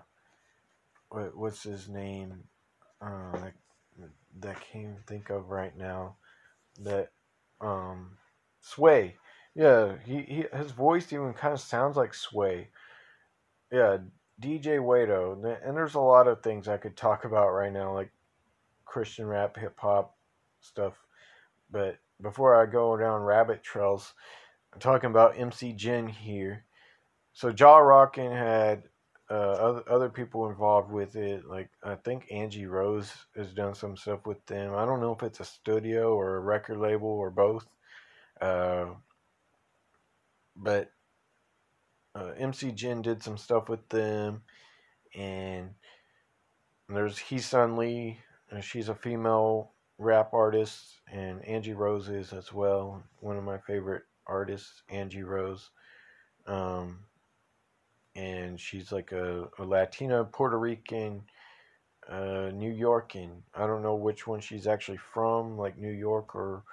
[1.09, 2.43] what what's his name,
[3.01, 3.49] uh,
[4.39, 6.15] that, I can't think of right now,
[6.81, 7.11] that
[7.61, 8.17] um,
[8.61, 9.15] Sway.
[9.55, 12.69] Yeah, he, he his voice even kind of sounds like Sway.
[13.71, 13.97] Yeah,
[14.41, 18.11] DJ Wade-O, and there's a lot of things I could talk about right now, like
[18.85, 20.15] Christian rap, hip hop
[20.61, 20.93] stuff.
[21.71, 24.13] But before I go down rabbit trails,
[24.73, 26.65] I'm talking about MC Jin here.
[27.33, 28.83] So Jaw Rockin had
[29.29, 31.45] uh, other other people involved with it.
[31.45, 34.73] Like I think Angie Rose has done some stuff with them.
[34.73, 37.67] I don't know if it's a studio or a record label or both.
[38.39, 38.87] Uh,
[40.55, 40.91] but
[42.15, 44.41] uh, MC Jin did some stuff with them,
[45.15, 45.71] and
[46.89, 48.19] there's Heesun Lee.
[48.61, 53.03] she's a female rap artist, and Angie Rose is as well.
[53.19, 55.69] One of my favorite artists, Angie Rose.
[56.45, 56.99] Um,
[58.17, 61.21] and she's like a, a Latina Puerto Rican,
[62.09, 63.29] uh, New Yorkan.
[63.53, 66.63] I don't know which one she's actually from, like New York or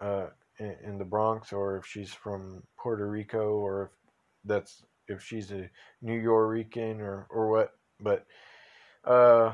[0.00, 0.26] uh,
[0.58, 3.90] in, in the Bronx, or if she's from Puerto Rico, or if
[4.44, 5.70] that's if she's a
[6.02, 7.76] New Yorican or or what.
[8.00, 8.26] But
[9.04, 9.52] uh,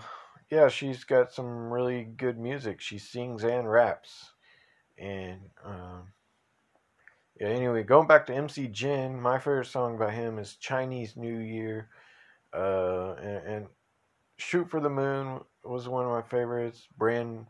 [0.50, 2.80] yeah, she's got some really good music.
[2.80, 4.30] She sings and raps,
[4.98, 6.12] and um,
[7.40, 7.48] yeah.
[7.48, 11.88] Anyway, going back to MC Jin, my favorite song by him is Chinese New Year,
[12.54, 13.66] uh, and, and
[14.36, 16.86] Shoot for the Moon was one of my favorites.
[16.96, 17.46] Brand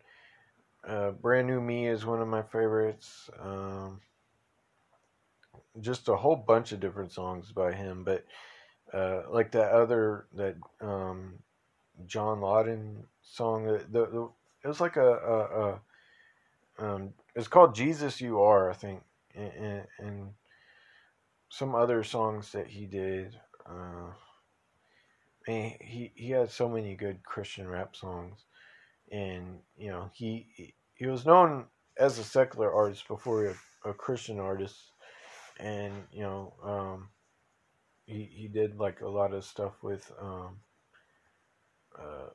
[0.86, 3.28] uh, Brand New Me is one of my favorites.
[3.40, 4.00] Um,
[5.80, 8.24] just a whole bunch of different songs by him, but
[8.92, 11.34] uh, like that other that um,
[12.06, 14.28] John Lawden song, the, the, the,
[14.64, 15.38] it was like a, a,
[15.68, 15.80] a
[16.78, 19.02] um, it's called Jesus You Are, I think,
[19.34, 20.28] and, and
[21.48, 23.34] some other songs that he did.
[23.66, 24.12] Uh,
[25.46, 28.44] and he he had so many good Christian rap songs,
[29.10, 31.66] and you know he he was known
[31.98, 34.92] as a secular artist before a, a Christian artist
[35.60, 37.08] and you know um,
[38.06, 40.58] he he did like a lot of stuff with um,
[41.98, 42.30] uh,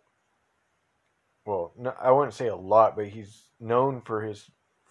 [1.46, 4.50] well no, I wouldn't say a lot but he's known for his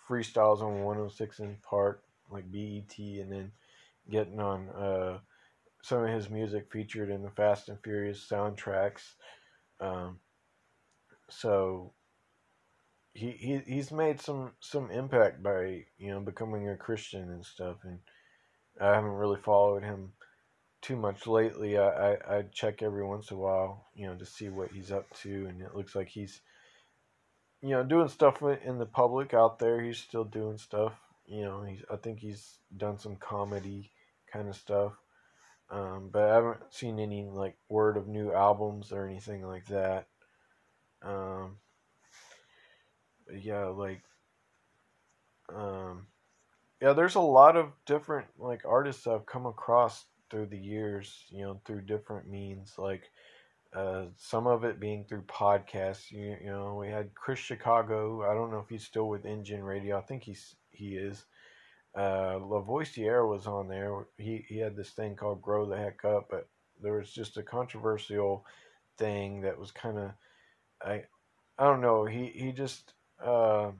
[0.08, 3.52] freestyles on 106 & Park like BET and then
[4.10, 5.18] getting on uh,
[5.82, 9.02] some of his music featured in the Fast and Furious soundtracks.
[9.80, 10.18] Um,
[11.28, 11.92] so
[13.12, 17.76] he, he he's made some some impact by you know becoming a Christian and stuff,
[17.84, 17.98] and
[18.80, 20.12] I haven't really followed him
[20.82, 21.78] too much lately.
[21.78, 24.92] I, I, I check every once in a while, you know, to see what he's
[24.92, 26.40] up to, and it looks like he's
[27.64, 29.80] you know doing stuff in the public out there.
[29.80, 30.92] He's still doing stuff.
[31.26, 33.90] You know, he's I think he's done some comedy
[34.30, 34.92] kind of stuff.
[35.70, 40.08] Um, but I haven't seen any like word of new albums or anything like that.
[41.02, 41.56] Um,
[43.32, 44.02] yeah, like,
[45.48, 46.06] um,
[46.82, 51.44] yeah, there's a lot of different like artists I've come across through the years, you
[51.46, 53.04] know, through different means, like,
[53.74, 56.10] uh, some of it being through podcasts.
[56.10, 58.22] You, you know, we had Chris Chicago.
[58.30, 59.98] I don't know if he's still with Engine Radio.
[59.98, 61.24] I think he's he is.
[61.96, 64.06] Uh, Lavoisier was on there.
[64.16, 66.48] He he had this thing called "Grow the Heck Up," but
[66.80, 68.44] there was just a controversial
[68.96, 70.10] thing that was kind of
[70.84, 71.04] I
[71.58, 72.04] I don't know.
[72.04, 72.92] He he just
[73.24, 73.70] uh,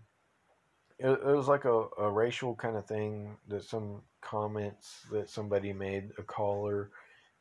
[0.98, 5.72] it, it was like a, a racial kind of thing that some comments that somebody
[5.72, 6.90] made a caller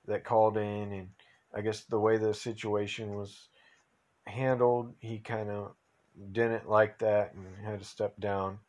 [0.08, 1.10] that called in and
[1.56, 3.50] I guess the way the situation was
[4.28, 5.74] handled, he kind of
[6.32, 8.60] didn't like that and had to step down.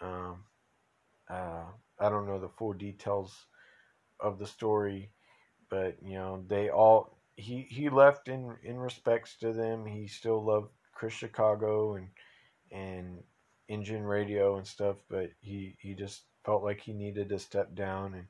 [0.00, 0.44] Um,
[1.30, 1.64] uh,
[1.98, 3.46] I don't know the full details
[4.20, 5.10] of the story,
[5.70, 9.86] but you know they all he he left in in respects to them.
[9.86, 12.08] He still loved Chris Chicago and
[12.72, 13.22] and
[13.68, 18.14] Engine Radio and stuff, but he he just felt like he needed to step down
[18.14, 18.26] and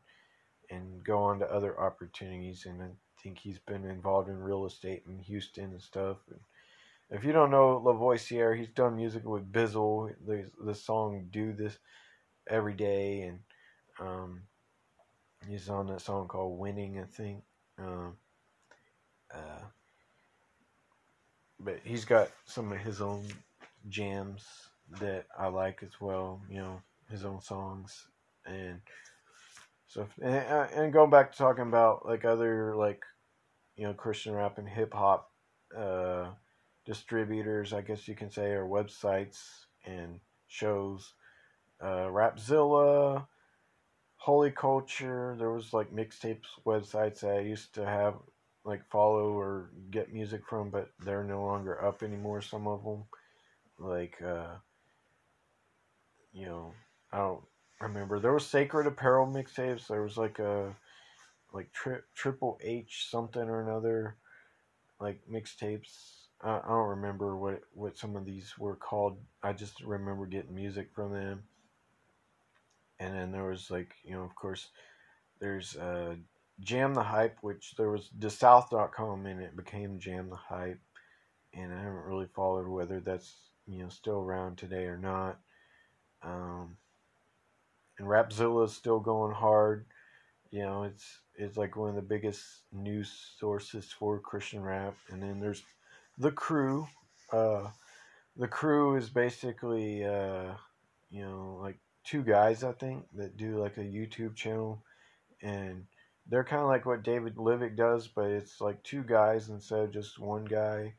[0.71, 2.67] and go on to other opportunities.
[2.67, 6.19] And think he's been involved in real estate in Houston and stuff.
[6.31, 6.41] And
[7.11, 10.15] if you don't know Lavoisier, he's done music with Bizzle.
[10.27, 11.79] There's the song "Do This."
[12.49, 13.39] every day, and
[14.01, 14.43] um,
[15.49, 17.43] he's on that song called "Winning," I think.
[17.79, 18.17] Um,
[19.33, 19.65] uh,
[21.61, 23.25] but he's got some of his own
[23.89, 24.45] jams
[25.01, 26.41] that I like as well.
[26.49, 28.07] You know, his own songs
[28.47, 28.81] and
[29.89, 33.03] so and, and going back to talking about like other like
[33.77, 35.31] you know Christian rap and hip hop
[35.77, 36.27] uh,
[36.87, 39.39] distributors, I guess you can say, or websites
[39.87, 41.15] and shows
[41.81, 43.27] uh, Rapzilla,
[44.17, 45.37] Holy Culture.
[45.39, 48.15] There was like mixtapes websites that I used to have
[48.65, 52.43] like follow or get music from, but they're no longer up anymore.
[52.43, 53.05] Some of them,
[53.79, 54.57] like uh,
[56.33, 56.75] you know,
[57.13, 57.43] I don't
[57.81, 58.21] remember.
[58.21, 59.87] There was Sacred Apparel mixtapes.
[59.87, 60.75] There was like a
[61.53, 64.17] like tri- Triple H something or another,
[65.01, 66.27] like mixtapes.
[66.43, 69.19] I, I don't remember what what some of these were called.
[69.43, 71.45] I just remember getting music from them
[73.01, 74.69] and then there was like you know of course
[75.41, 76.17] there's uh,
[76.61, 80.81] Jam the Hype, which there was the DeSouth.com and it became Jam the Hype,
[81.55, 85.39] and I haven't really followed whether that's you know still around today or not.
[86.23, 86.77] Um,
[87.99, 89.87] and Rapzilla is still going hard.
[90.51, 92.43] You know, it's it's like one of the biggest
[92.73, 94.95] news sources for Christian rap.
[95.11, 95.63] And then there's
[96.17, 96.89] the Crew.
[97.33, 97.69] Uh,
[98.37, 100.55] the Crew is basically uh,
[101.11, 104.83] you know like two guys I think that do like a YouTube channel,
[105.43, 105.85] and
[106.29, 109.93] they're kind of like what David Livick does, but it's like two guys instead of
[109.93, 110.95] just one guy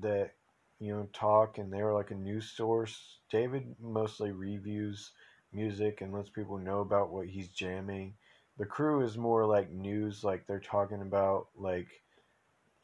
[0.00, 0.32] that
[0.78, 3.18] you know talk, and they're like a news source.
[3.30, 5.12] David mostly reviews
[5.56, 8.14] music and lets people know about what he's jamming.
[8.58, 11.88] The crew is more like news, like they're talking about like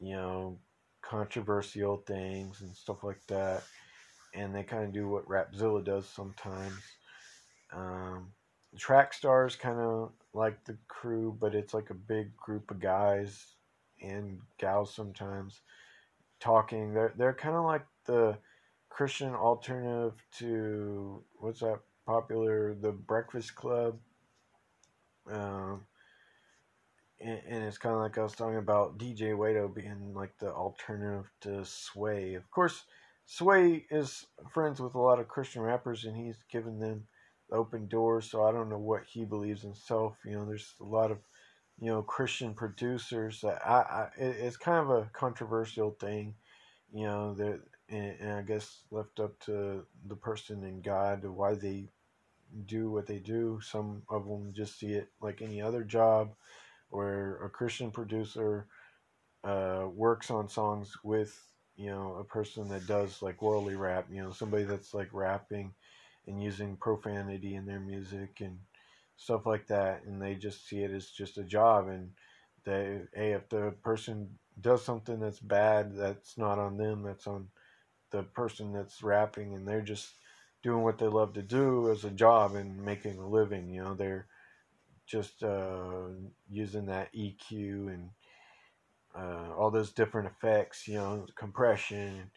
[0.01, 0.59] you know
[1.01, 3.63] controversial things and stuff like that
[4.33, 6.81] and they kind of do what Rapzilla does sometimes.
[7.71, 8.33] Um,
[8.77, 13.45] track stars kind of like the crew, but it's like a big group of guys
[14.01, 15.61] and gals sometimes
[16.39, 16.93] talking.
[16.93, 18.37] They're they're kind of like the
[18.89, 23.97] Christian alternative to what's that popular the Breakfast Club.
[25.29, 25.85] Um,
[27.19, 30.51] and, and it's kind of like I was talking about DJ Wade-O being like the
[30.51, 32.35] alternative to Sway.
[32.35, 32.83] Of course,
[33.25, 37.07] Sway is friends with a lot of Christian rappers, and he's given them
[37.49, 38.29] the open doors.
[38.29, 40.17] So I don't know what he believes himself.
[40.25, 41.19] You know, there's a lot of
[41.79, 46.35] you know Christian producers that I, I it's kind of a controversial thing.
[46.93, 47.61] You know that,
[47.93, 51.89] and, and I guess left up to the person and God why they
[52.65, 53.59] do what they do.
[53.61, 56.35] Some of them just see it like any other job,
[56.89, 58.67] where a Christian producer
[59.43, 61.37] uh, works on songs with
[61.75, 64.07] you know a person that does like worldly rap.
[64.11, 65.73] You know somebody that's like rapping
[66.27, 68.59] and using profanity in their music and
[69.17, 71.87] stuff like that, and they just see it as just a job.
[71.89, 72.11] And
[72.65, 74.29] they, hey, if the person
[74.61, 77.03] does something that's bad, that's not on them.
[77.03, 77.47] That's on
[78.13, 80.11] the person that's rapping, and they're just
[80.61, 83.69] doing what they love to do as a job and making a living.
[83.69, 84.27] You know, they're
[85.05, 86.07] just uh,
[86.49, 88.09] using that EQ and
[89.17, 90.87] uh, all those different effects.
[90.87, 92.31] You know, compression.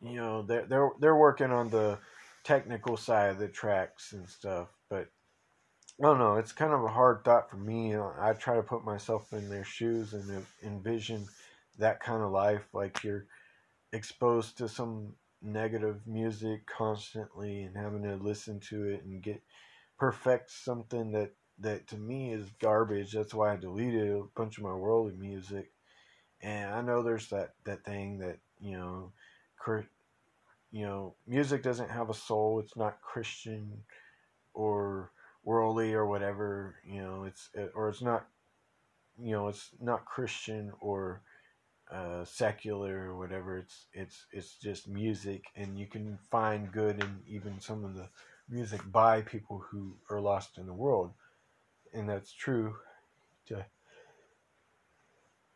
[0.00, 1.98] You know, they're they're they're working on the
[2.42, 5.08] technical side of the tracks and stuff, but
[6.00, 6.36] I don't know.
[6.36, 7.94] It's kind of a hard thought for me.
[7.94, 11.26] I try to put myself in their shoes and envision
[11.78, 12.62] that kind of life.
[12.72, 13.26] Like you're
[13.92, 19.42] exposed to some negative music constantly and having to listen to it and get
[19.98, 23.12] perfect something that that to me is garbage.
[23.12, 25.70] That's why I deleted a bunch of my worldly music.
[26.42, 29.12] And I know there's that that thing that you know,
[30.70, 32.60] you know, music doesn't have a soul.
[32.60, 33.82] It's not Christian
[34.54, 35.12] or
[35.44, 36.76] worldly or whatever.
[36.84, 38.26] You know, it's or it's not.
[39.22, 41.20] You know, it's not Christian or
[41.92, 43.58] uh, secular or whatever.
[43.58, 48.08] It's it's it's just music, and you can find good in even some of the
[48.48, 51.12] music by people who are lost in the world,
[51.92, 52.74] and that's true.
[53.46, 53.66] To,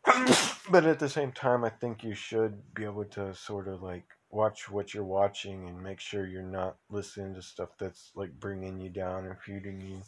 [0.69, 4.05] but at the same time, I think you should be able to sort of like
[4.29, 8.79] watch what you're watching and make sure you're not listening to stuff that's like bringing
[8.79, 10.01] you down or feeding you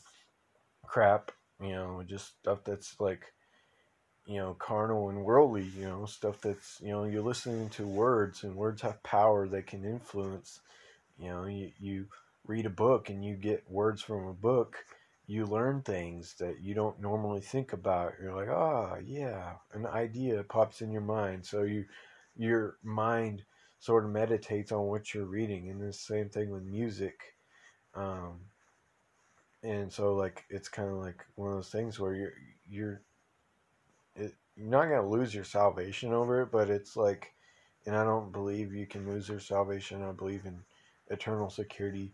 [0.86, 1.32] crap.
[1.62, 3.34] You know, just stuff that's like
[4.28, 8.44] you know, carnal and worldly, you know, stuff that's, you know, you're listening to words
[8.44, 10.60] and words have power they can influence.
[11.18, 12.06] You know, you, you
[12.46, 14.76] read a book and you get words from a book,
[15.28, 18.16] you learn things that you don't normally think about.
[18.22, 21.46] You're like, ah, oh, yeah, an idea pops in your mind.
[21.46, 21.86] So you,
[22.36, 23.44] your mind
[23.80, 25.70] sort of meditates on what you're reading.
[25.70, 27.18] And the same thing with music.
[27.96, 28.42] Um,
[29.64, 32.34] and so like, it's kind of like one of those things where you're,
[32.70, 33.02] you're,
[34.58, 37.34] you're not going to lose your salvation over it, but it's like,
[37.86, 40.04] and I don't believe you can lose your salvation.
[40.04, 40.64] I believe in
[41.10, 42.14] eternal security,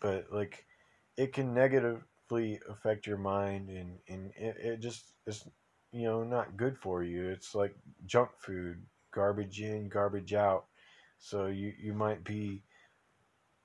[0.00, 0.64] but like,
[1.16, 5.44] it can negatively affect your mind, and and it, it just is,
[5.92, 7.28] you know, not good for you.
[7.28, 7.74] It's like
[8.06, 8.82] junk food,
[9.12, 10.66] garbage in, garbage out.
[11.18, 12.62] So you you might be,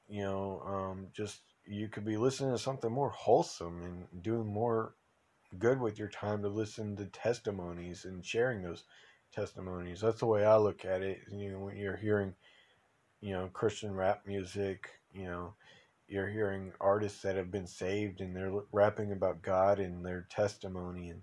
[0.07, 4.95] you know, um, just you could be listening to something more wholesome and doing more
[5.59, 8.83] good with your time to listen to testimonies and sharing those
[9.33, 10.01] testimonies.
[10.01, 11.19] That's the way I look at it.
[11.31, 12.33] You know, when you're hearing,
[13.21, 15.53] you know, Christian rap music, you know,
[16.07, 21.09] you're hearing artists that have been saved and they're rapping about God and their testimony
[21.09, 21.21] and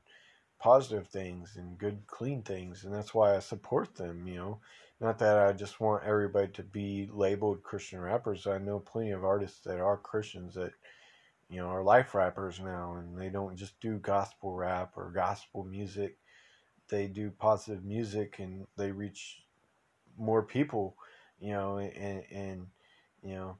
[0.58, 2.84] positive things and good, clean things.
[2.84, 4.60] And that's why I support them, you know.
[5.00, 8.46] Not that I just want everybody to be labeled Christian rappers.
[8.46, 10.72] I know plenty of artists that are Christians that
[11.52, 15.64] you know, are life rappers now, and they don't just do gospel rap or gospel
[15.64, 16.16] music.
[16.88, 19.42] They do positive music, and they reach
[20.16, 20.96] more people,
[21.38, 22.66] you know, and and
[23.22, 23.58] you know,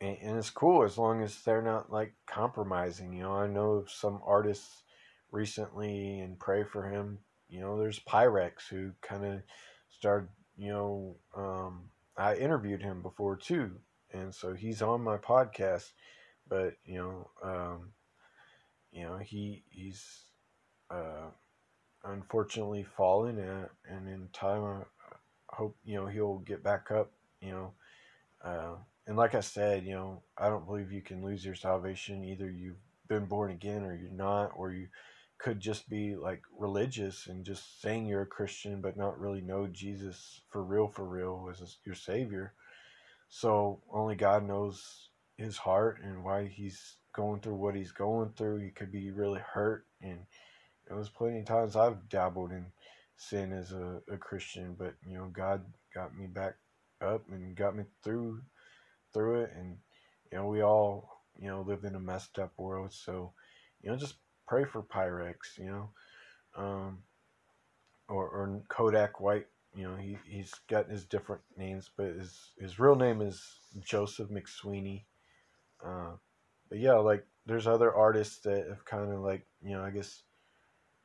[0.00, 3.12] and, and it's cool as long as they're not like compromising.
[3.12, 4.82] You know, I know some artists
[5.30, 7.18] recently, and pray for him.
[7.50, 9.42] You know, there's Pyrex who kind of
[9.90, 10.30] started.
[10.56, 13.72] You know, um, I interviewed him before too,
[14.10, 15.90] and so he's on my podcast
[16.48, 17.92] but you know, um,
[18.92, 20.22] you know, he he's
[20.90, 21.30] uh,
[22.04, 24.84] unfortunately fallen, and, and in time,
[25.52, 27.10] I hope you know he'll get back up.
[27.40, 27.72] You know,
[28.44, 28.74] uh,
[29.06, 32.24] and like I said, you know, I don't believe you can lose your salvation.
[32.24, 32.76] Either you've
[33.08, 34.88] been born again, or you're not, or you
[35.38, 39.66] could just be like religious and just saying you're a Christian, but not really know
[39.66, 42.54] Jesus for real, for real as your Savior.
[43.28, 45.05] So only God knows
[45.36, 48.58] his heart and why he's going through what he's going through.
[48.58, 50.20] He could be really hurt, and
[50.88, 52.66] it was plenty of times I've dabbled in
[53.16, 55.64] sin as a, a Christian, but you know, God
[55.94, 56.54] got me back
[57.00, 58.40] up and got me through
[59.12, 59.76] through it, and
[60.30, 63.32] you know, we all you know live in a messed up world, so
[63.82, 64.16] you know, just
[64.48, 65.90] pray for Pyrex, you know,
[66.56, 66.98] um,
[68.08, 69.46] or or Kodak White.
[69.74, 73.42] You know, he he's got his different names, but his his real name is
[73.80, 75.04] Joseph McSweeney
[75.84, 76.12] uh,
[76.68, 80.22] but yeah, like there's other artists that have kind of like you know I guess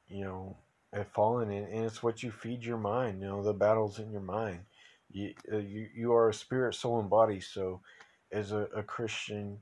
[0.07, 0.57] you know
[0.93, 3.21] have fallen in, and it's what you feed your mind.
[3.21, 4.61] You know the battles in your mind.
[5.09, 7.39] You uh, you you are a spirit, soul, and body.
[7.39, 7.81] So
[8.31, 9.59] as a, a Christian,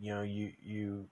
[0.00, 1.08] you know you you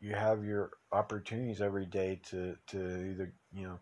[0.00, 3.78] you have your opportunities every day to to either you know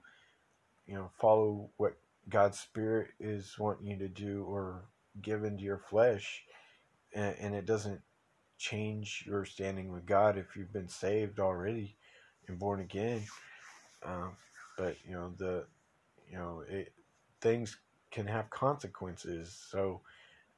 [0.87, 1.97] you know follow what
[2.29, 4.85] God's spirit is wanting you to do or
[5.23, 6.43] give into your flesh
[7.15, 8.01] and, and it doesn't
[8.59, 11.97] change your standing with God if you've been saved already
[12.49, 13.23] and born again.
[14.05, 14.37] Um,
[14.79, 15.65] but you know the
[16.31, 16.93] you know it,
[17.41, 17.77] things
[18.11, 19.57] can have consequences.
[19.71, 20.01] So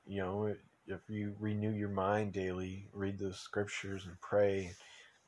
[0.07, 0.55] you know
[0.87, 4.73] if you renew your mind daily, read the scriptures and pray,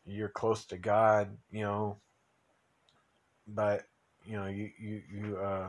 [0.05, 1.37] you're close to God.
[1.51, 1.97] You know,
[3.47, 3.85] but
[4.25, 5.69] you know you you you uh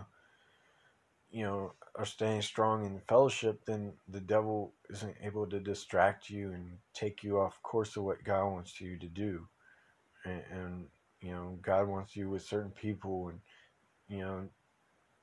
[1.32, 6.52] you know are staying strong in fellowship, then the devil isn't able to distract you
[6.54, 9.48] and take you off course of what God wants you to do.
[10.26, 10.86] And, and
[11.22, 13.40] you know, God wants you with certain people, and
[14.08, 14.50] you know,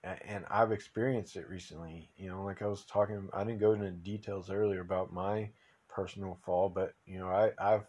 [0.05, 2.11] and I've experienced it recently.
[2.17, 5.51] You know, like I was talking, I didn't go into details earlier about my
[5.89, 7.87] personal fall, but you know, I, I've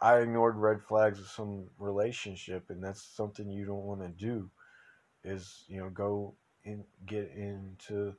[0.00, 4.50] I ignored red flags of some relationship, and that's something you don't want to do.
[5.24, 6.34] Is you know go
[6.64, 8.14] and get into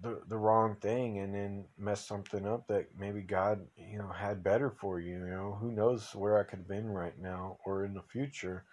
[0.00, 4.42] the the wrong thing and then mess something up that maybe God you know had
[4.42, 5.18] better for you.
[5.18, 8.64] You know who knows where I could have been right now or in the future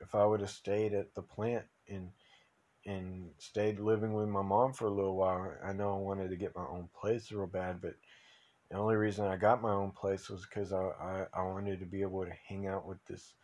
[0.00, 2.10] if I would have stayed at the plant and
[2.86, 5.54] and stayed living with my mom for a little while.
[5.62, 7.94] I know I wanted to get my own place real bad, but
[8.70, 11.86] the only reason I got my own place was because I, I, I wanted to
[11.86, 13.34] be able to hang out with this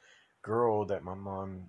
[0.42, 1.66] girl that my mom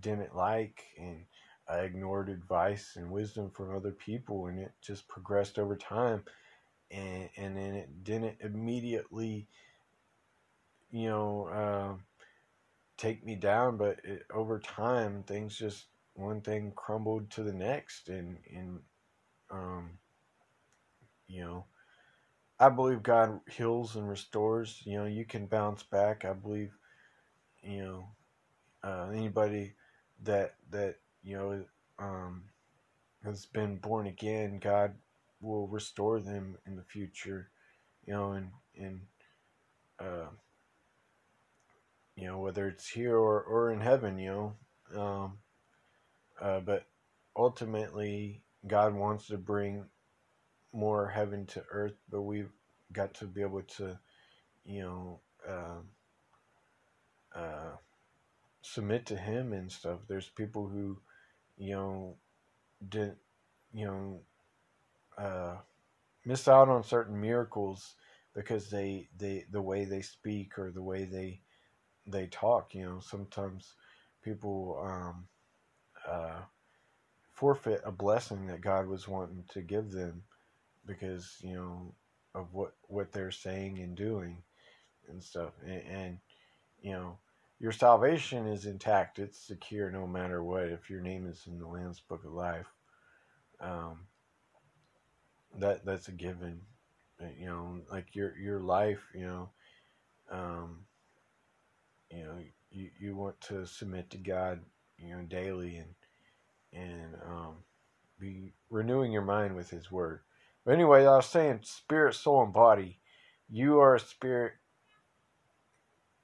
[0.00, 1.24] didn't like and
[1.68, 6.24] I ignored advice and wisdom from other people, and it just progressed over time.
[6.90, 9.48] And and then it didn't immediately,
[10.90, 12.02] you know, uh,
[12.96, 18.08] take me down, but it, over time, things just one thing crumbled to the next,
[18.08, 18.80] and and
[19.50, 19.98] um,
[21.28, 21.66] you know,
[22.60, 24.82] I believe God heals and restores.
[24.84, 26.24] You know, you can bounce back.
[26.24, 26.72] I believe,
[27.62, 28.08] you know,
[28.84, 29.74] uh, anybody
[30.22, 31.64] that that you know,
[31.98, 32.44] um,
[33.24, 34.94] has been born again, God
[35.40, 37.50] will restore them in the future,
[38.06, 39.00] you know, and and
[40.00, 40.28] uh,
[42.16, 45.38] you know whether it's here or or in heaven, you know, um,
[46.40, 46.86] uh, but
[47.36, 49.84] ultimately God wants to bring
[50.72, 52.52] more heaven to earth, but we've
[52.92, 53.98] got to be able to,
[54.64, 55.20] you know.
[55.48, 55.80] Uh,
[57.34, 57.76] uh,
[58.62, 60.00] submit to him and stuff.
[60.08, 60.98] There's people who
[61.56, 62.16] you know,
[62.88, 63.16] did
[63.72, 64.20] you know,
[65.18, 65.56] uh,
[66.24, 67.94] miss out on certain miracles
[68.34, 71.40] because they they the way they speak or the way they
[72.06, 72.74] they talk.
[72.74, 73.74] You know, sometimes
[74.22, 75.28] people um,
[76.08, 76.42] uh,
[77.32, 80.22] forfeit a blessing that God was wanting to give them
[80.86, 81.94] because you know
[82.34, 84.42] of what what they're saying and doing
[85.08, 86.18] and stuff and, and
[86.82, 87.18] you know
[87.62, 89.20] your salvation is intact.
[89.20, 90.64] It's secure no matter what.
[90.64, 92.66] If your name is in the Lamb's Book of Life,
[93.60, 94.00] um,
[95.60, 96.60] that that's a given.
[97.22, 98.98] Uh, you know, like your your life.
[99.14, 99.50] You know,
[100.32, 100.80] um,
[102.10, 102.38] you know,
[102.72, 104.58] you you want to submit to God.
[104.98, 105.94] You know, daily and
[106.72, 107.54] and um,
[108.18, 110.22] be renewing your mind with His Word.
[110.64, 112.98] But anyway, I was saying, spirit, soul, and body.
[113.48, 114.54] You are a spirit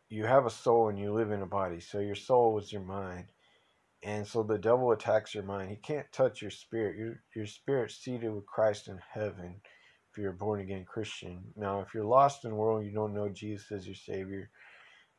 [0.08, 1.80] you have a soul and you live in a body.
[1.80, 3.26] So your soul is your mind.
[4.02, 5.70] And so the devil attacks your mind.
[5.70, 6.96] He can't touch your spirit.
[6.96, 9.60] Your your spirit's seated with Christ in heaven
[10.12, 11.42] if you're a born again Christian.
[11.56, 14.50] Now if you're lost in the world you don't know Jesus as your Savior,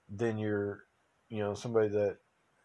[0.09, 0.85] then you're
[1.29, 2.17] you know, somebody that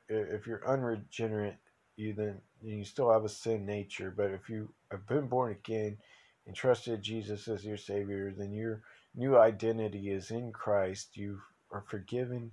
[0.08, 1.56] if you're unregenerate,
[1.96, 4.12] you then you still have a sin nature.
[4.16, 5.98] But if you have been born again
[6.46, 8.82] and trusted Jesus as your Savior, then your
[9.14, 11.16] new identity is in Christ.
[11.16, 11.42] You've
[11.74, 12.52] are forgiven,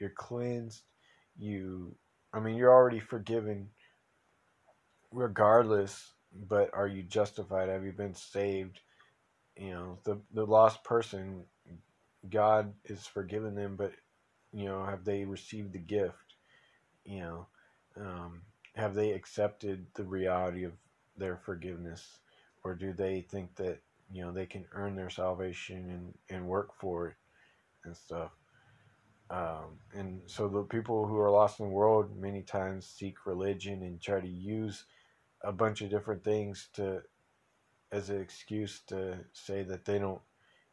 [0.00, 0.82] you're cleansed,
[1.38, 1.96] you
[2.32, 3.70] I mean you're already forgiven
[5.12, 6.12] regardless,
[6.48, 7.68] but are you justified?
[7.68, 8.80] Have you been saved?
[9.56, 11.44] You know, the the lost person
[12.30, 13.92] God is forgiven them, but
[14.52, 16.36] you know, have they received the gift?
[17.04, 17.46] You know,
[18.00, 18.42] um,
[18.76, 20.72] have they accepted the reality of
[21.16, 22.18] their forgiveness,
[22.64, 23.80] or do they think that
[24.12, 27.14] you know they can earn their salvation and and work for it
[27.84, 28.32] and stuff?
[29.32, 33.82] Um, and so the people who are lost in the world many times seek religion
[33.82, 34.84] and try to use
[35.42, 37.02] a bunch of different things to
[37.90, 40.20] as an excuse to say that they don't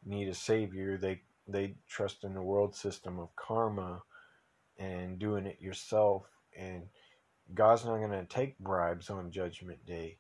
[0.06, 0.98] need a savior.
[0.98, 4.04] They they trust in the world system of karma
[4.78, 6.26] and doing it yourself.
[6.58, 6.84] And
[7.54, 10.18] God's not going to take bribes on Judgment Day.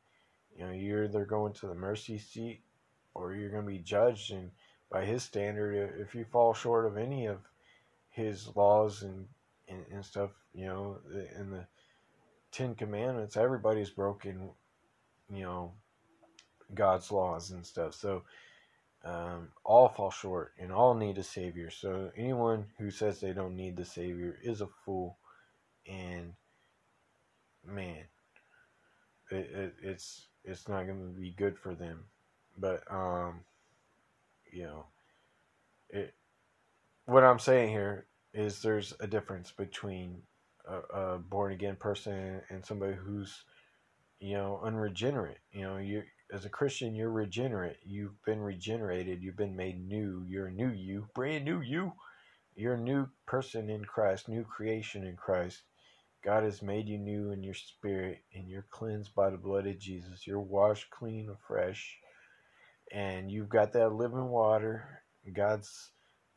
[0.57, 2.61] You know, you're either going to the mercy seat
[3.13, 4.31] or you're going to be judged.
[4.31, 4.51] And
[4.89, 7.37] by His standard, if you fall short of any of
[8.11, 9.27] his laws and,
[9.67, 10.97] and, and stuff, you know,
[11.39, 11.65] in the
[12.51, 14.49] Ten Commandments, everybody's broken,
[15.33, 15.73] you know,
[16.73, 17.93] God's laws and stuff.
[17.95, 18.23] So
[19.03, 21.69] Um, all fall short and all need a savior.
[21.71, 25.17] So anyone who says they don't need the savior is a fool.
[25.87, 26.33] And
[27.65, 28.03] man,
[29.31, 32.05] it, it, it's it's not going to be good for them.
[32.57, 33.41] But um,
[34.51, 34.85] you know,
[35.89, 36.13] it.
[37.09, 38.05] What I'm saying here
[38.35, 40.21] is there's a difference between
[40.67, 43.45] a, a born again person and somebody who's
[44.19, 45.39] you know unregenerate.
[45.51, 47.77] You know, you as a Christian, you're regenerate.
[47.83, 49.23] You've been regenerated.
[49.23, 50.23] You've been made new.
[50.29, 51.93] You're a new you, brand new you.
[52.55, 55.63] You're a new person in Christ, new creation in Christ.
[56.23, 59.79] God has made you new in your spirit, and you're cleansed by the blood of
[59.79, 60.27] Jesus.
[60.27, 61.97] You're washed clean and fresh,
[62.91, 65.01] and you've got that living water.
[65.33, 65.89] God's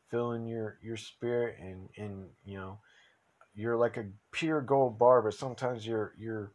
[0.09, 2.79] filling your your spirit, and and you know
[3.55, 6.53] you're like a pure gold bar, but sometimes your your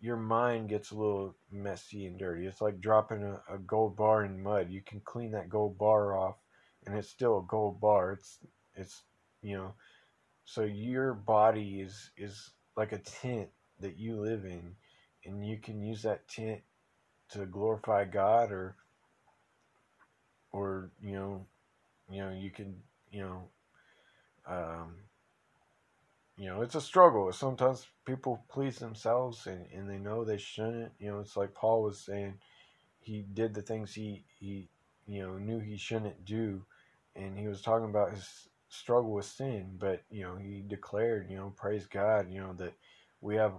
[0.00, 2.46] your mind gets a little messy and dirty.
[2.46, 4.70] It's like dropping a, a gold bar in mud.
[4.70, 6.36] You can clean that gold bar off,
[6.86, 8.12] and it's still a gold bar.
[8.12, 8.38] It's
[8.74, 9.02] it's
[9.42, 9.74] you know
[10.44, 13.50] so your body is is like a tent
[13.80, 14.76] that you live in,
[15.24, 16.60] and you can use that tent
[17.30, 18.76] to glorify God, or
[20.52, 21.46] or you know,
[22.12, 22.76] you know you can
[23.10, 23.42] you know,
[24.46, 24.94] um,
[26.36, 27.32] you know it's a struggle.
[27.32, 30.92] Sometimes people please themselves, and and they know they shouldn't.
[30.98, 32.34] You know, it's like Paul was saying,
[33.00, 34.68] he did the things he he
[35.06, 36.64] you know knew he shouldn't do,
[37.16, 41.36] and he was talking about his struggle with sin, but you know, he declared, you
[41.36, 42.72] know, praise God, you know, that
[43.20, 43.52] we have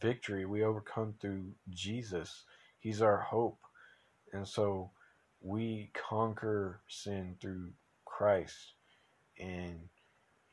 [0.00, 0.46] victory.
[0.46, 2.44] We overcome through Jesus.
[2.78, 3.58] He's our hope.
[4.32, 4.90] And so
[5.42, 7.70] we conquer sin through
[8.20, 8.74] Christ.
[9.38, 9.88] And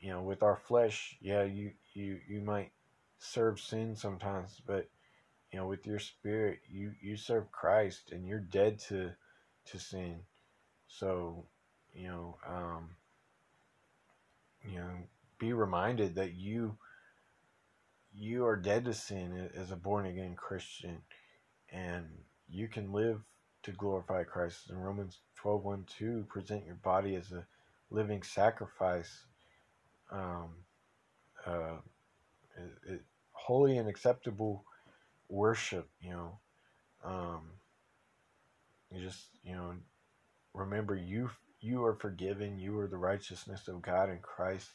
[0.00, 2.70] you know, with our flesh, yeah, you you you might
[3.18, 4.88] serve sin sometimes, but
[5.52, 9.10] you know, with your spirit, you you serve Christ and you're dead to
[9.66, 10.20] to sin.
[10.86, 11.44] So,
[11.92, 12.88] you know, um
[14.64, 14.90] you know,
[15.38, 16.78] be reminded that you
[18.14, 21.02] you are dead to sin as a born again Christian,
[21.70, 22.06] and
[22.48, 23.20] you can live
[23.64, 24.70] to glorify Christ.
[24.70, 27.46] In Romans 12 1 2, present your body as a
[27.90, 29.24] living sacrifice,
[30.10, 30.50] um,
[31.46, 31.76] uh,
[32.56, 33.00] it, it,
[33.32, 34.64] holy and acceptable
[35.28, 35.88] worship.
[36.00, 36.38] You know,
[37.04, 37.42] um,
[38.90, 39.74] you just you know
[40.54, 41.30] remember you
[41.60, 42.58] you are forgiven.
[42.58, 44.70] You are the righteousness of God in Christ.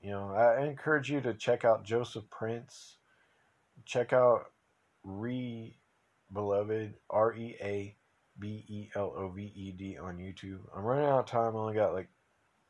[0.00, 2.96] You know, I encourage you to check out Joseph Prince.
[3.84, 4.46] Check out
[5.04, 5.76] Re
[6.32, 7.96] Beloved, R E A
[8.38, 10.60] B E L O V E D on YouTube.
[10.76, 11.54] I'm running out of time.
[11.54, 12.08] I only got like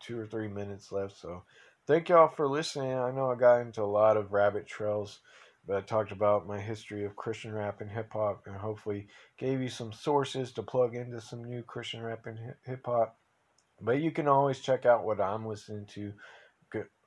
[0.03, 1.19] two or three minutes left.
[1.19, 1.43] So
[1.87, 2.93] thank y'all for listening.
[2.93, 5.21] I know I got into a lot of rabbit trails,
[5.67, 9.61] but I talked about my history of Christian rap and hip hop and hopefully gave
[9.61, 13.17] you some sources to plug into some new Christian rap and hip hop.
[13.81, 16.13] But you can always check out what I'm listening to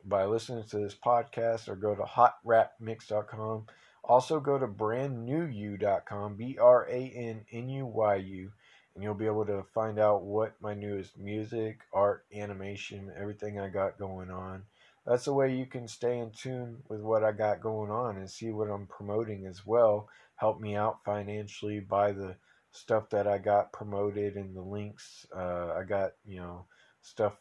[0.05, 3.65] by listening to this podcast or go to hotrapmix.com.
[4.03, 8.51] Also go to brannuyu.com, B R A N N U Y U,
[8.95, 13.67] and you'll be able to find out what my newest music, art, animation, everything I
[13.67, 14.63] got going on.
[15.05, 18.29] That's the way you can stay in tune with what I got going on and
[18.29, 20.09] see what I'm promoting as well.
[20.37, 22.37] Help me out financially, by the
[22.71, 25.25] stuff that I got promoted and the links.
[25.35, 26.65] Uh, I got, you know,
[27.01, 27.35] stuff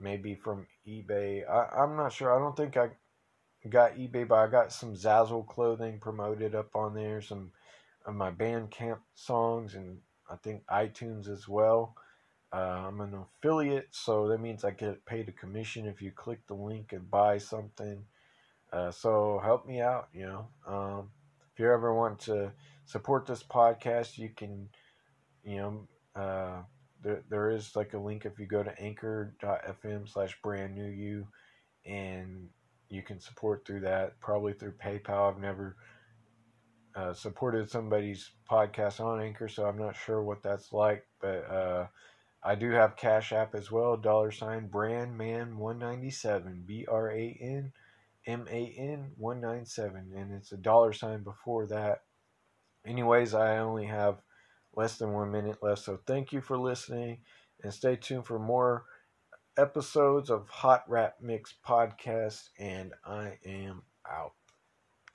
[0.00, 1.48] maybe from eBay.
[1.48, 2.34] I, I'm not sure.
[2.34, 2.90] I don't think I
[3.68, 7.52] got eBay, but I got some Zazzle clothing promoted up on there, some
[8.06, 9.98] of my Bandcamp songs, and
[10.30, 11.94] I think iTunes as well.
[12.52, 16.46] Uh, I'm an affiliate, so that means I get paid a commission if you click
[16.46, 18.04] the link and buy something.
[18.72, 20.48] Uh, so help me out, you know.
[20.66, 21.10] Um,
[21.52, 22.52] if you ever want to
[22.86, 24.68] support this podcast, you can,
[25.42, 26.62] you know, uh,
[27.02, 31.26] there, there is like a link if you go to anchor.fm slash brand new you
[31.86, 32.48] and
[32.88, 35.32] you can support through that, probably through PayPal.
[35.32, 35.76] I've never
[36.98, 41.86] uh, supported somebody's podcast on Anchor, so I'm not sure what that's like, but uh,
[42.42, 47.38] I do have Cash App as well, dollar sign brand man 197, B R A
[47.40, 47.72] N
[48.26, 52.02] M A N 197, and it's a dollar sign before that.
[52.84, 54.18] Anyways, I only have
[54.74, 57.18] less than one minute left, so thank you for listening
[57.62, 58.86] and stay tuned for more
[59.56, 64.32] episodes of Hot Rap Mix podcast, and I am out.